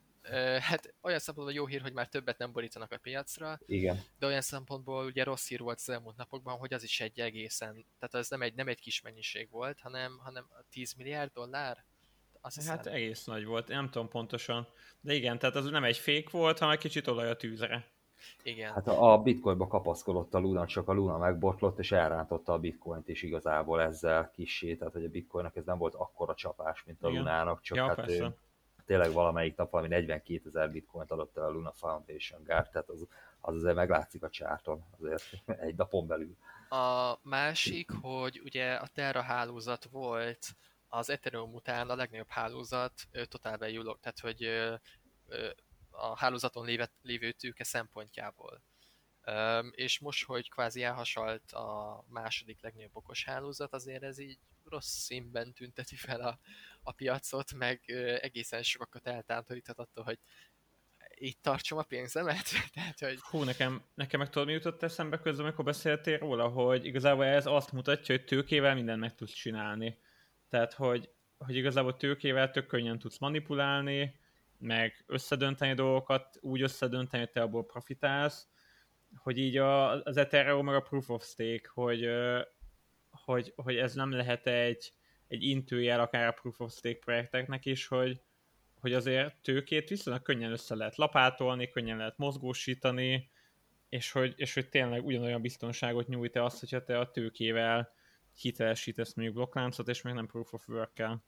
[0.60, 3.60] Hát olyan szempontból jó hír, hogy már többet nem borítanak a piacra.
[3.66, 4.04] Igen.
[4.20, 7.86] De olyan szempontból ugye rossz hír volt az elmúlt napokban, hogy az is egy egészen,
[8.00, 11.86] tehát az nem egy, nem egy kis mennyiség volt, hanem, hanem 10 milliárd dollár.
[12.42, 12.76] Azt hiszem.
[12.76, 14.68] Hát egész nagy volt, nem tudom pontosan.
[15.02, 17.88] De igen, tehát az nem egy fék volt, hanem egy kicsit olaj a tűzre.
[18.44, 18.74] Igen.
[18.74, 23.08] Hát a, a bitcoinba kapaszkodott a Luna, csak a Luna megbotlott, és elrántotta a bitcoint
[23.08, 27.10] is igazából ezzel kissé, tehát hogy a bitcoinnak ez nem volt akkora csapás, mint a
[27.10, 27.22] Igen.
[27.22, 28.24] Lunának, csak Ja, hát persze.
[28.24, 28.36] ő,
[28.86, 33.08] tényleg valamelyik nap valami 42 ezer bitcoint adott el a Luna Foundation Guard, tehát az,
[33.42, 35.24] az azért meglátszik a csárton azért
[35.68, 36.36] egy napon belül.
[36.70, 40.56] A másik, hogy ugye a Terra hálózat volt
[40.90, 44.44] az Ethereum után a legnagyobb hálózat Total Value Lock, tehát hogy
[45.90, 48.64] a hálózaton léve, lévő tőke szempontjából.
[49.72, 55.54] És most, hogy kvázi elhasalt a második legnagyobb okos hálózat, azért ez így rossz színben
[55.54, 56.40] tünteti fel a,
[56.84, 57.90] a piacot, meg
[58.22, 60.20] egészen sokakat eltántoríthat attól, hogy
[61.20, 62.50] itt tartsam a pénzemet.
[62.74, 66.86] Tehát, hogy Hú, nekem, nekem meg tudod, mi jutott eszembe közben, amikor beszéltél róla, hogy
[66.86, 69.98] igazából ez azt mutatja, hogy tőkével mindent meg tudsz csinálni.
[70.50, 74.16] Tehát, hogy, hogy igazából tőkével tök könnyen tudsz manipulálni,
[74.60, 78.47] meg összedönteni dolgokat, úgy összedönteni, hogy te abból profitálsz,
[79.16, 82.10] hogy így a, az Ethereum meg a Proof of Stake, hogy,
[83.10, 84.93] hogy, hogy ez nem lehet egy,
[85.28, 88.22] egy intőjel akár a Proof of Stake projekteknek is, hogy,
[88.80, 93.30] hogy azért tőkét viszonylag könnyen össze lehet lapátolni, könnyen lehet mozgósítani,
[93.89, 97.93] és hogy, és hogy tényleg ugyanolyan biztonságot nyújt -e az, hogyha te a tőkével
[98.40, 101.24] hitelesítesz mondjuk blokkláncot, és még nem proof of work-kel.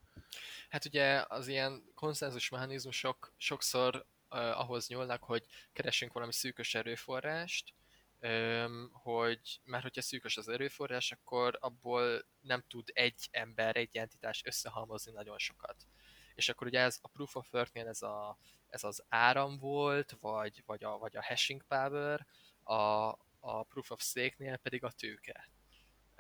[0.70, 3.96] Hát ugye az ilyen konszenzus mechanizmusok sokszor
[4.30, 7.74] uh, ahhoz nyúlnak, hogy keresünk valami szűkös erőforrást,
[8.22, 14.42] um, hogy mert hogyha szűkös az erőforrás, akkor abból nem tud egy ember, egy entitás
[14.46, 15.76] összehalmozni nagyon sokat.
[16.36, 18.38] És akkor ugye ez a proof of work-nél ez, a,
[18.68, 22.28] ez az áram volt, vagy, vagy, a, vagy a hashing power,
[22.64, 22.74] a,
[23.40, 25.51] a proof of stake-nél pedig a tőke.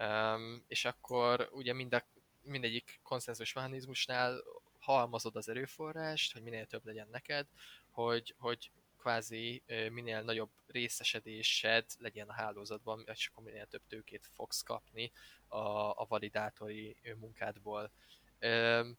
[0.01, 2.05] Um, és akkor ugye mind a,
[2.41, 4.43] mindegyik konszenzus mechanizmusnál
[4.79, 7.47] halmozod az erőforrást, hogy minél több legyen neked,
[7.89, 14.61] hogy, hogy kvázi minél nagyobb részesedésed legyen a hálózatban, és akkor minél több tőkét fogsz
[14.61, 15.11] kapni
[15.47, 15.57] a,
[15.89, 17.91] a validátori munkádból.
[18.39, 18.97] Öm,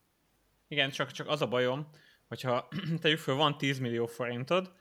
[0.69, 1.91] Igen, csak, csak az a bajom,
[2.29, 2.69] hogyha
[3.01, 4.73] tegyük föl, van 10 millió forintod,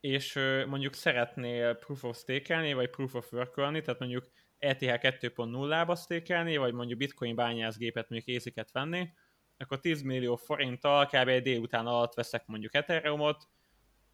[0.00, 0.34] és
[0.66, 4.30] mondjuk szeretnél proof of stake vagy proof of work tehát mondjuk
[4.62, 9.08] ETH 2.0-ba stake vagy mondjuk bitcoin bányászgépet, mondjuk észiket venni,
[9.56, 11.28] akkor 10 millió forinttal kb.
[11.28, 13.48] egy délután alatt veszek mondjuk Ethereumot,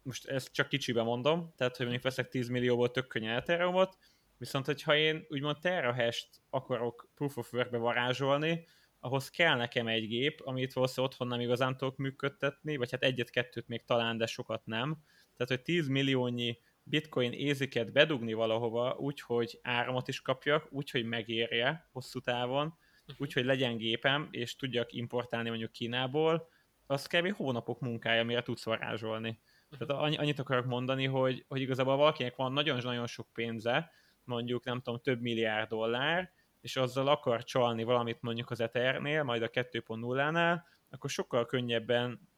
[0.03, 3.97] most ezt csak kicsibe mondom, tehát hogy mondjuk veszek 10 millióból tök könnyen Ethereumot,
[4.37, 8.67] viszont hogyha én úgymond Terra-hash-t akarok Proof of Work-be varázsolni,
[8.99, 13.67] ahhoz kell nekem egy gép, amit valószínűleg otthon nem igazán tudok működtetni, vagy hát egyet-kettőt
[13.67, 15.03] még talán, de sokat nem.
[15.33, 16.57] Tehát, hogy 10 milliónyi
[16.89, 22.77] bitcoin éziket bedugni valahova, úgy, hogy áramot is kapjak, úgy, hogy megérje hosszú távon,
[23.17, 26.49] úgy, hogy legyen gépem, és tudjak importálni mondjuk Kínából,
[26.85, 27.35] az kb.
[27.35, 29.39] hónapok munkája, mire tudsz varázsolni.
[29.77, 33.91] Tehát annyi- annyit akarok mondani, hogy, hogy igazából valakinek van nagyon-nagyon sok pénze,
[34.23, 36.31] mondjuk nem tudom, több milliárd dollár,
[36.61, 42.29] és azzal akar csalni valamit mondjuk az Ethernél, majd a 2.0-nál, akkor sokkal könnyebben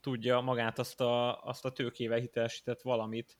[0.00, 3.38] tudja magát azt a, azt a tőkével hitelesített valamit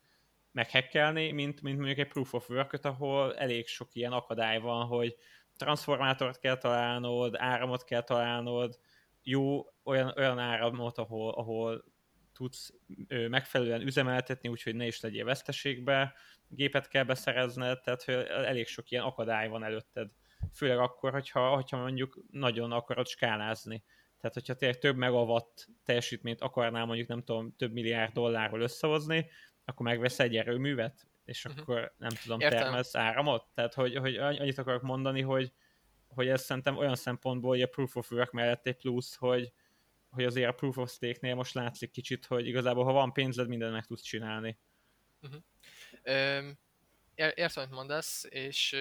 [0.53, 5.17] meghekkelni, mint, mint mondjuk egy proof of work ahol elég sok ilyen akadály van, hogy
[5.57, 8.79] transformátort kell találnod, áramot kell találnod,
[9.23, 11.85] jó olyan, olyan áramot, ahol, ahol
[12.33, 12.75] tudsz
[13.29, 16.15] megfelelően üzemeltetni, úgyhogy ne is legyél veszteségbe,
[16.49, 20.11] gépet kell beszerezned, tehát hogy elég sok ilyen akadály van előtted.
[20.55, 23.85] Főleg akkor, hogyha, hogyha mondjuk nagyon akarod skálázni.
[24.21, 29.31] Tehát, hogyha tényleg több megawatt teljesítményt akarnál mondjuk, nem tudom, több milliárd dollárról összehozni,
[29.71, 31.59] akkor megvesz egy erőművet, és Mhm.
[31.61, 32.59] akkor nem tudom, Értem.
[32.59, 33.47] termelsz áramot?
[33.55, 35.53] Tehát, hogy, hogy annyit akarok mondani, hogy,
[36.09, 39.53] hogy ez szerintem olyan szempontból, hogy a proof of work mellett egy plusz, hogy,
[40.11, 43.73] hogy azért a proof of stake-nél most látszik kicsit, hogy igazából ha van pénzed, mindent
[43.73, 44.59] meg tudsz csinálni.
[47.15, 48.77] Ér- értem, amit mondasz, és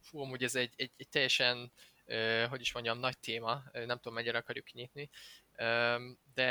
[0.00, 1.72] fú, amúgy ez egy, egy, egy teljesen,
[2.04, 5.10] ö, hogy is mondjam, nagy téma, nem tudom, mennyire akarjuk kinyitni,
[5.56, 6.44] Öm, de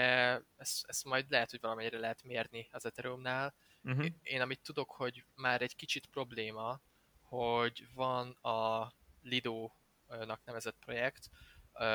[0.58, 3.54] ezt, ezt majd lehet, hogy valamennyire lehet mérni az Ethereumnál.
[3.84, 4.06] Uh-huh.
[4.24, 6.82] Én amit tudok, hogy már egy kicsit probléma,
[7.22, 11.30] hogy van a Lido-nak nevezett projekt,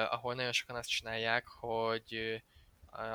[0.08, 2.42] ahol nagyon sokan azt csinálják, hogy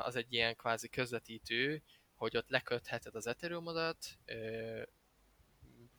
[0.02, 1.82] az egy ilyen kvázi közvetítő,
[2.14, 4.82] hogy ott lekötheted az Ethereumodat, ö,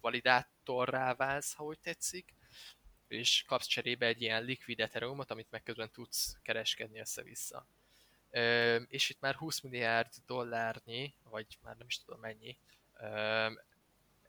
[0.01, 2.35] validátorrá válsz, ha úgy tetszik,
[3.07, 7.67] és kapsz cserébe egy ilyen likvid Ethereumot, amit meg közben tudsz kereskedni össze-vissza.
[8.87, 12.57] És itt már 20 milliárd dollárnyi, vagy már nem is tudom mennyi,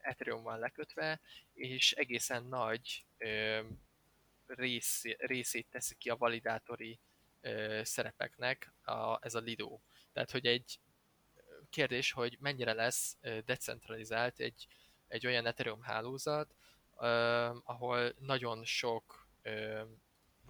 [0.01, 1.19] Ethereum van lekötve,
[1.53, 3.05] és egészen nagy
[4.45, 6.99] rész, részét teszi ki a validátori
[7.81, 9.79] szerepeknek a, ez a Lido.
[10.13, 10.79] Tehát, hogy egy
[11.69, 14.67] kérdés, hogy mennyire lesz decentralizált egy,
[15.07, 16.55] egy olyan Ethereum hálózat,
[17.63, 19.27] ahol nagyon sok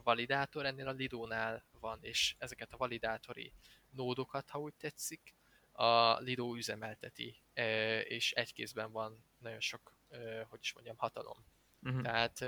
[0.03, 3.53] validátor ennél a Lidónál van, és ezeket a validátori
[3.89, 5.35] nódokat, ha úgy tetszik,
[5.71, 7.35] a Lido üzemelteti,
[8.03, 9.95] és egy kézben van nagyon sok,
[10.49, 11.37] hogy is mondjam, hatalom.
[11.81, 12.01] Uh-huh.
[12.01, 12.41] Tehát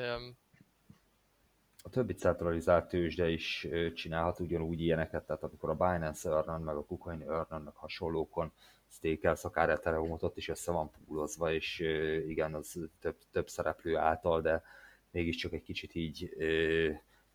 [1.83, 6.85] a többi centralizált tőzsde is csinálhat ugyanúgy ilyeneket, tehát amikor a Binance Earn meg a
[6.85, 8.53] KuCoin earn hasonlókon
[8.87, 11.79] stékelsz akár Ethereumot, ott is össze van púlozva, és
[12.27, 14.63] igen, az több, több szereplő által, de
[15.11, 16.35] mégiscsak egy kicsit így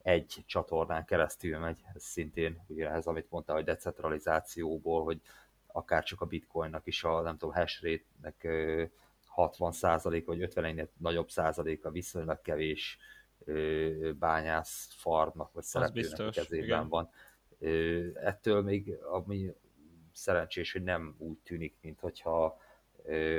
[0.02, 5.20] egy csatornán keresztül megy, ez szintén ugye ez, amit mondtál, hogy decentralizációból, hogy
[5.66, 8.46] akár csak a bitcoinnak is a, nem tudom, hash rate-nek
[9.26, 9.72] 60
[10.24, 12.98] vagy 50 nagyobb százaléka viszonylag kevés
[14.18, 16.88] bányász farmnak vagy szereplőnek kezében igen.
[16.88, 17.10] van.
[18.14, 19.54] Ettől még ami
[20.12, 22.58] szerencsés, hogy nem úgy tűnik, mint hogyha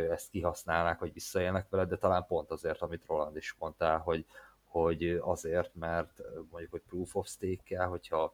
[0.09, 4.25] ezt kihasználnák, vagy visszaélnek vele, de talán pont azért, amit Roland is mondtál, hogy,
[4.71, 8.31] hogy azért, mert mondjuk, hogy proof of stake-kel, hogyha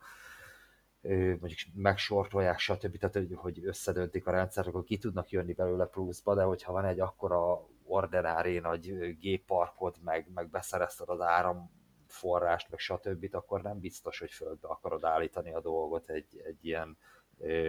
[1.40, 2.98] mondjuk megsortolják, stb.
[2.98, 7.00] Tehát, hogy összedöntik a rendszert, akkor ki tudnak jönni belőle pluszba, de hogyha van egy
[7.00, 14.32] akkora ordinári nagy gépparkod, meg, meg beszerezted az áramforrást, meg stb., akkor nem biztos, hogy
[14.32, 16.98] földbe akarod állítani a dolgot egy, egy ilyen,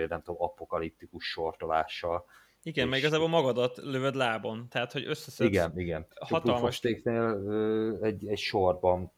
[0.08, 2.24] nem tudom, apokaliptikus sortolással.
[2.68, 2.90] Igen, és...
[2.90, 6.06] meg igazából magadat lövöd lábon, tehát hogy összeszedsz Igen, igen.
[6.14, 6.80] Hatalmas...
[8.00, 9.12] egy, egy sorban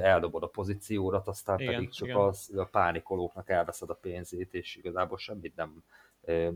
[0.00, 2.20] eldobod a pozíciórat, aztán igen, pedig csak igen.
[2.20, 5.84] Az, a pánikolóknak elveszed a pénzét, és igazából semmit nem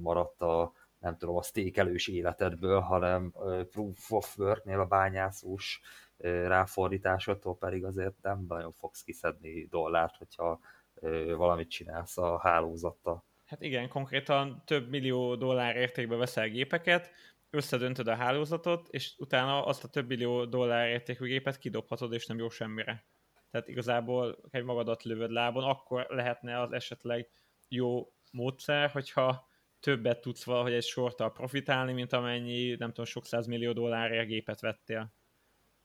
[0.00, 3.32] maradt a nem tudom, a stékelős életedből, hanem
[3.70, 5.80] proof of work-nél a bányászós
[6.46, 10.60] ráfordításodtól pedig azért nem nagyon fogsz kiszedni dollárt, hogyha
[11.36, 13.24] valamit csinálsz a hálózattal.
[13.52, 17.10] Hát igen, konkrétan több millió dollár értékbe veszel gépeket,
[17.50, 22.38] összedöntöd a hálózatot, és utána azt a több millió dollár értékű gépet kidobhatod, és nem
[22.38, 23.04] jó semmire.
[23.50, 27.30] Tehát igazából egy magadat lövöd lábon, akkor lehetne az esetleg
[27.68, 29.48] jó módszer, hogyha
[29.80, 35.14] többet tudsz valahogy egy sorttal profitálni, mint amennyi, nem tudom, sok millió dollárért gépet vettél.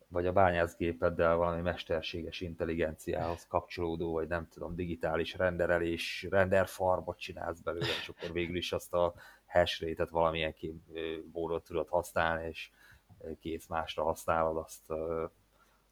[0.09, 7.85] Vagy a bányászgépeddel valami mesterséges intelligenciához kapcsolódó, vagy nem tudom, digitális renderelés, renderfarmot csinálsz belőle,
[7.85, 9.13] és akkor végül is azt a
[9.45, 10.53] hash rate-et valamilyen
[11.31, 12.69] módon tudod használni, és
[13.39, 14.93] két másra használod azt,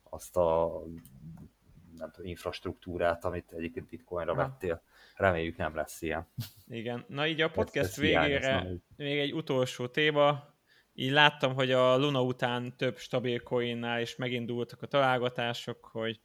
[0.03, 0.81] azt a
[1.97, 4.41] nem tudom, infrastruktúrát, amit egyébként bitcoinra ha.
[4.41, 4.81] vettél.
[5.15, 6.27] Reméljük nem lesz ilyen.
[6.67, 7.05] Igen.
[7.07, 10.53] Na így a podcast végére még egy utolsó téma.
[10.97, 16.19] Így láttam, hogy a Luna után több stabil coinnál is megindultak a találgatások, hogy,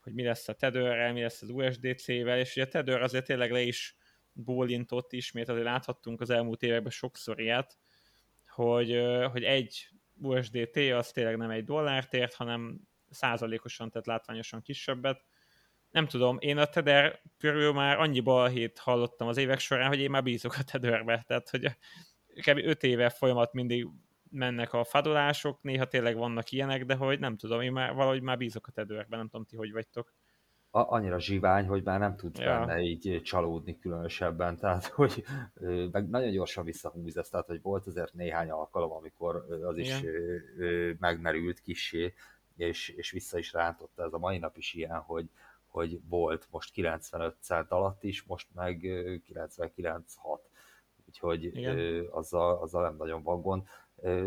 [0.00, 3.50] hogy mi lesz a tether mi lesz az USDC-vel, és ugye a Tether azért tényleg
[3.50, 3.96] le is
[4.32, 7.78] bólintott ismét, azért láthattunk az elmúlt években sokszor ilyet,
[8.46, 9.00] hogy,
[9.32, 9.88] hogy egy
[10.20, 12.80] USDT az tényleg nem egy dollárt ért, hanem
[13.10, 15.24] százalékosan, tehát látványosan kisebbet.
[15.90, 20.10] Nem tudom, én a Tether körül már annyi balhét hallottam az évek során, hogy én
[20.10, 21.76] már bízok a Tetherbe, tehát hogy
[22.46, 22.58] kb.
[22.64, 23.86] 5 éve folyamat mindig
[24.30, 28.36] mennek a fadolások, néha tényleg vannak ilyenek, de hogy nem tudom, én már valahogy már
[28.36, 30.14] bízok a Tetherbe, nem tudom ti, hogy vagytok
[30.70, 32.58] annyira zsivány, hogy már nem tudsz ja.
[32.58, 35.24] benne így csalódni különösebben, tehát hogy
[35.92, 40.96] meg nagyon gyorsan visszahúz ezt, tehát hogy volt azért néhány alkalom, amikor az is Igen.
[41.00, 42.14] megmerült kisé,
[42.56, 45.28] és, és vissza is rántotta, ez a mai nap is ilyen, hogy,
[45.66, 50.38] hogy volt most 95 cent alatt is, most meg 99,6.
[51.20, 52.06] Úgyhogy Igen.
[52.10, 53.62] azzal, azzal nem nagyon van gond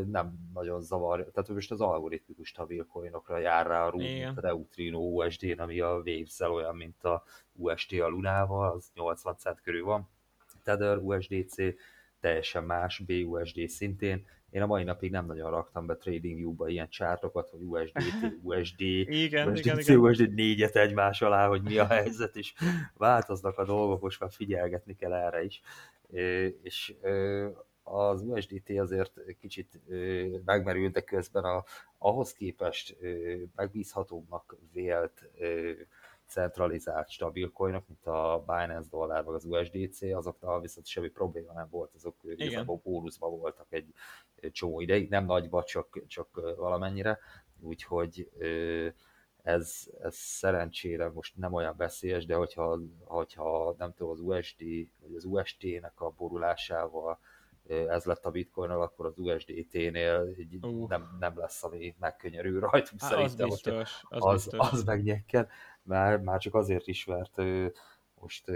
[0.07, 4.99] nem nagyon zavar, tehát most az algoritmikus stabil coinokra jár rá a Rune, a Neutrino
[4.99, 7.23] USD-n, ami a waves olyan, mint a
[7.53, 10.09] UST a Lunával, az 80 cent körül van.
[10.63, 11.55] Tether USDC
[12.19, 14.25] teljesen más, BUSD szintén.
[14.49, 19.49] Én a mai napig nem nagyon raktam be TradingView-ba ilyen csártokat, hogy USDT, USD, igen,
[19.49, 19.97] USDC, igen, igen.
[19.97, 22.53] USD négyet egymás alá, hogy mi a helyzet, és
[22.93, 25.61] változnak a dolgok, most már figyelgetni kell erre is.
[26.61, 26.95] És
[27.83, 29.79] az USDT azért kicsit
[30.45, 31.63] megmerült, de közben a,
[31.97, 32.97] ahhoz képest
[33.55, 35.29] megbízhatóbbnak vélt
[36.31, 41.67] centralizált stabil coinok, mint a Binance dollár vagy az USDC, azoknál viszont semmi probléma nem
[41.69, 43.93] volt, azok igazából bónuszban voltak egy
[44.51, 47.19] csomó ideig, nem nagyba, csak, csak valamennyire,
[47.59, 48.29] úgyhogy
[49.43, 54.63] ez, ez szerencsére most nem olyan veszélyes, de hogyha, hogyha nem tudom, az USD
[54.99, 57.19] vagy az UST-nek a borulásával
[57.67, 60.87] ez lett a bitcoin akkor az USDT-nél uh.
[60.87, 63.49] nem, nem lesz, ami megkönyörül rajtunk Há, szerintem.
[63.49, 64.71] Az biztos, az, az, biztos.
[64.71, 65.47] az megnyekkel,
[65.81, 67.41] már, már csak azért is, mert
[68.13, 68.51] most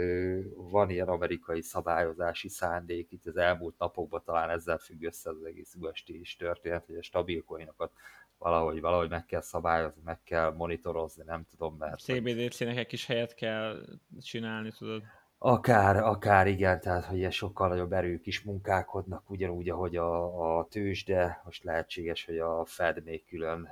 [0.55, 5.75] van ilyen amerikai szabályozási szándék, itt az elmúlt napokban talán ezzel függ össze az egész
[5.79, 7.91] UST is történet, hogy a stabil coinokat
[8.37, 11.99] valahogy, valahogy meg kell szabályozni, meg kell monitorozni, nem tudom, mert...
[11.99, 13.85] CBDC-nek egy kis helyet kell
[14.21, 15.03] csinálni, tudod.
[15.37, 20.67] Akár, akár igen, tehát hogy ilyen sokkal nagyobb erők is munkálkodnak, ugyanúgy, ahogy a, a
[20.67, 23.69] tőzsde, most lehetséges, hogy a Fed még külön,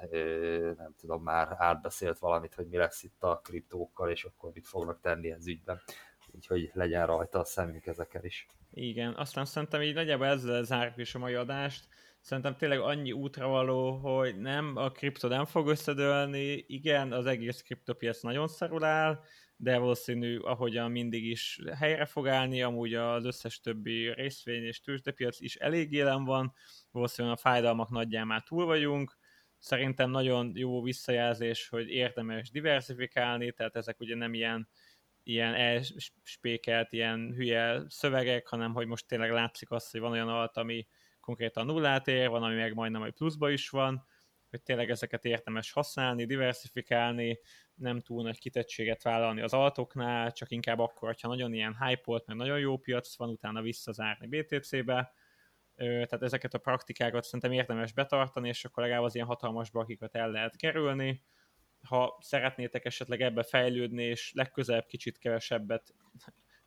[0.77, 4.99] nem tudom, már átbeszélt valamit, hogy mi lesz itt a kriptókkal, és akkor mit fognak
[5.01, 5.79] tenni ez ügyben.
[6.31, 8.47] Úgyhogy legyen rajta a szemünk ezeken is.
[8.71, 11.87] Igen, aztán szerintem így nagyjából ezzel zárjuk is a mai adást.
[12.23, 17.61] Szerintem tényleg annyi útra való, hogy nem, a kripto nem fog összedőlni, igen, az egész
[17.61, 19.19] kriptopiac nagyon szarul áll,
[19.55, 25.39] de valószínű, ahogyan mindig is helyre fog állni, amúgy az összes többi részvény és tőzsdepiac
[25.39, 26.53] is elég élen van,
[26.91, 29.17] valószínűleg a fájdalmak nagyján már túl vagyunk,
[29.59, 34.69] szerintem nagyon jó visszajelzés, hogy érdemes diversifikálni, tehát ezek ugye nem ilyen
[35.23, 40.57] ilyen elspékelt, ilyen hülye szövegek, hanem hogy most tényleg látszik az, hogy van olyan alt,
[40.57, 40.87] ami
[41.23, 44.05] konkrétan nullát ér, van, ami meg majdnem, hogy pluszba is van,
[44.49, 47.39] hogy tényleg ezeket érdemes használni, diversifikálni,
[47.75, 52.39] nem túl nagy kitettséget vállalni az altoknál, csak inkább akkor, ha nagyon ilyen hype mert
[52.39, 55.13] nagyon jó piac van, utána visszazárni BTC-be,
[55.75, 60.31] tehát ezeket a praktikákat szerintem érdemes betartani, és akkor legalább az ilyen hatalmas bakikat el
[60.31, 61.23] lehet kerülni.
[61.81, 65.93] Ha szeretnétek esetleg ebbe fejlődni, és legközelebb kicsit kevesebbet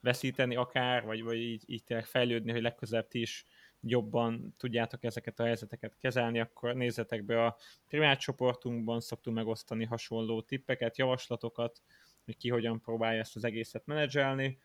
[0.01, 3.45] veszíteni akár, vagy, vagy így, így tényleg fejlődni, hogy legközelebb ti is
[3.81, 7.57] jobban tudjátok ezeket a helyzeteket kezelni, akkor nézzetek be a
[7.89, 11.83] privát csoportunkban, szoktunk megosztani hasonló tippeket, javaslatokat,
[12.25, 14.59] hogy ki hogyan próbálja ezt az egészet menedzselni.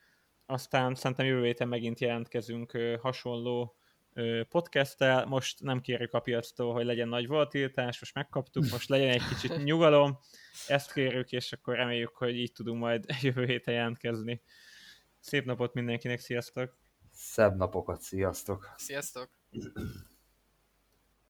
[0.46, 3.76] Aztán szerintem jövő héten megint jelentkezünk hasonló
[4.48, 5.26] podcasttel.
[5.26, 9.62] Most nem kérjük a piactól, hogy legyen nagy volatilitás, most megkaptuk, most legyen egy kicsit
[9.64, 10.18] nyugalom.
[10.66, 14.42] Ezt kérjük, és akkor reméljük, hogy így tudunk majd jövő héten jelentkezni.
[15.20, 16.81] Szép napot mindenkinek, sziasztok!
[17.12, 18.74] Szebb napokat, sziasztok!
[18.76, 19.30] Sziasztok!